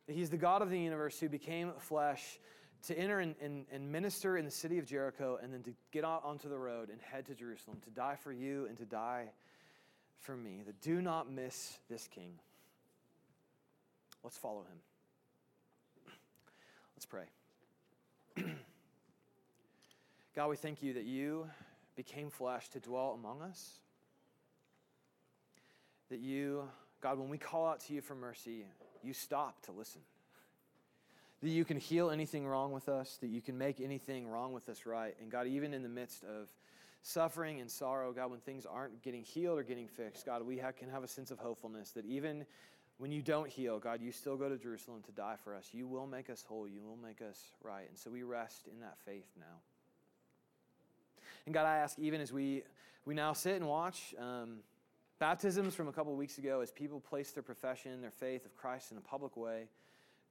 He's 0.07 0.29
the 0.29 0.37
God 0.37 0.61
of 0.61 0.69
the 0.69 0.79
universe 0.79 1.19
who 1.19 1.27
became 1.27 1.71
flesh 1.79 2.39
to 2.87 2.97
enter 2.97 3.19
and, 3.19 3.35
and, 3.41 3.65
and, 3.71 3.91
minister 3.91 4.37
in 4.37 4.45
the 4.45 4.51
city 4.51 4.77
of 4.77 4.85
Jericho 4.85 5.39
and 5.41 5.51
then 5.53 5.63
to 5.63 5.73
get 5.91 6.05
out 6.05 6.23
onto 6.23 6.47
the 6.47 6.57
road 6.57 6.89
and 6.89 7.01
head 7.01 7.25
to 7.25 7.35
Jerusalem 7.35 7.79
to 7.83 7.89
die 7.89 8.15
for 8.15 8.31
you 8.31 8.65
and 8.67 8.77
to 8.77 8.85
die 8.85 9.25
for 10.19 10.37
me. 10.37 10.61
That 10.65 10.79
do 10.81 11.01
not 11.01 11.29
miss 11.29 11.79
this 11.89 12.07
king. 12.07 12.33
Let's 14.23 14.37
follow 14.37 14.61
him. 14.61 16.13
Let's 16.95 17.05
pray. 17.05 17.25
God, 20.35 20.49
we 20.49 20.55
thank 20.55 20.83
you 20.83 20.93
that 20.93 21.05
you 21.05 21.49
became 21.95 22.29
flesh 22.29 22.69
to 22.69 22.79
dwell 22.79 23.17
among 23.19 23.41
us. 23.41 23.79
That 26.09 26.19
you, 26.19 26.63
God, 27.01 27.19
when 27.19 27.29
we 27.29 27.37
call 27.37 27.67
out 27.67 27.81
to 27.81 27.93
you 27.93 28.01
for 28.01 28.15
mercy, 28.15 28.65
you 29.03 29.13
stop 29.13 29.61
to 29.63 29.71
listen. 29.71 30.01
That 31.43 31.49
you 31.49 31.65
can 31.65 31.77
heal 31.77 32.09
anything 32.09 32.47
wrong 32.47 32.71
with 32.71 32.89
us, 32.89 33.17
that 33.21 33.27
you 33.27 33.41
can 33.41 33.57
make 33.57 33.79
anything 33.79 34.27
wrong 34.27 34.53
with 34.53 34.67
us 34.69 34.85
right. 34.85 35.15
And 35.21 35.31
God, 35.31 35.45
even 35.47 35.73
in 35.73 35.83
the 35.83 35.89
midst 35.89 36.23
of 36.23 36.49
suffering 37.03 37.61
and 37.61 37.69
sorrow, 37.69 38.11
God, 38.11 38.31
when 38.31 38.39
things 38.39 38.65
aren't 38.65 39.03
getting 39.03 39.21
healed 39.21 39.59
or 39.59 39.63
getting 39.63 39.87
fixed, 39.87 40.25
God, 40.25 40.41
we 40.41 40.57
have, 40.57 40.75
can 40.75 40.89
have 40.89 41.03
a 41.03 41.07
sense 41.07 41.29
of 41.29 41.37
hopefulness 41.37 41.91
that 41.91 42.05
even 42.05 42.45
when 42.97 43.11
you 43.11 43.21
don't 43.21 43.47
heal, 43.47 43.77
God, 43.77 44.01
you 44.01 44.11
still 44.11 44.35
go 44.35 44.49
to 44.49 44.57
Jerusalem 44.57 45.03
to 45.05 45.11
die 45.11 45.35
for 45.43 45.53
us. 45.53 45.69
You 45.71 45.87
will 45.87 46.07
make 46.07 46.31
us 46.31 46.43
whole. 46.47 46.67
You 46.67 46.81
will 46.81 46.97
make 46.97 47.21
us 47.21 47.39
right. 47.61 47.87
And 47.87 47.97
so 47.97 48.09
we 48.09 48.23
rest 48.23 48.67
in 48.67 48.79
that 48.79 48.97
faith 49.05 49.27
now. 49.37 49.61
And 51.45 51.53
God, 51.53 51.65
I 51.65 51.77
ask, 51.77 51.97
even 51.99 52.19
as 52.19 52.33
we, 52.33 52.63
we 53.05 53.13
now 53.13 53.33
sit 53.33 53.55
and 53.55 53.67
watch 53.67 54.15
um, 54.19 54.57
baptisms 55.19 55.75
from 55.75 55.87
a 55.87 55.91
couple 55.91 56.15
weeks 56.15 56.37
ago, 56.37 56.61
as 56.61 56.71
people 56.71 56.99
place 56.99 57.31
their 57.31 57.43
profession, 57.43 58.01
their 58.01 58.11
faith 58.11 58.45
of 58.45 58.55
Christ 58.55 58.91
in 58.91 58.97
a 58.97 59.01
public 59.01 59.35
way, 59.37 59.67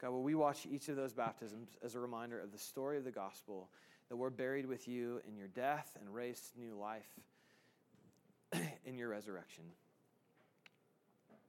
God, 0.01 0.11
will 0.11 0.23
we 0.23 0.35
watch 0.35 0.67
each 0.71 0.89
of 0.89 0.97
those 0.97 1.13
baptisms 1.13 1.77
as 1.83 1.95
a 1.95 2.01
reminder 2.01 2.39
of 2.39 2.53
the 2.53 2.59
story 2.59 2.99
of 2.99 3.05
the 3.05 3.11
gospel 3.11 3.71
that 4.09 4.17
we're 4.17 4.31
buried 4.31 4.67
with 4.67 4.87
you 4.87 5.21
in 5.27 5.37
your 5.37 5.49
death 5.49 5.97
and 6.01 6.15
raised 6.15 6.53
new 6.59 6.77
life 6.79 7.09
in 8.85 8.99
your 8.99 9.09
resurrection. 9.09 9.65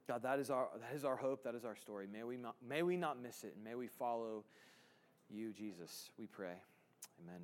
God, 0.08 0.22
that 0.22 0.38
is 0.38 0.48
our, 0.48 0.68
that 0.80 0.96
is 0.96 1.04
our 1.04 1.16
hope. 1.16 1.44
That 1.44 1.54
is 1.54 1.66
our 1.66 1.76
story. 1.76 2.06
May 2.10 2.22
we, 2.22 2.38
not, 2.38 2.56
may 2.66 2.82
we 2.82 2.96
not 2.96 3.22
miss 3.22 3.44
it, 3.44 3.52
and 3.54 3.62
may 3.62 3.74
we 3.74 3.86
follow 3.86 4.44
you, 5.28 5.52
Jesus, 5.52 6.10
we 6.18 6.26
pray. 6.26 6.54
Amen. 7.22 7.42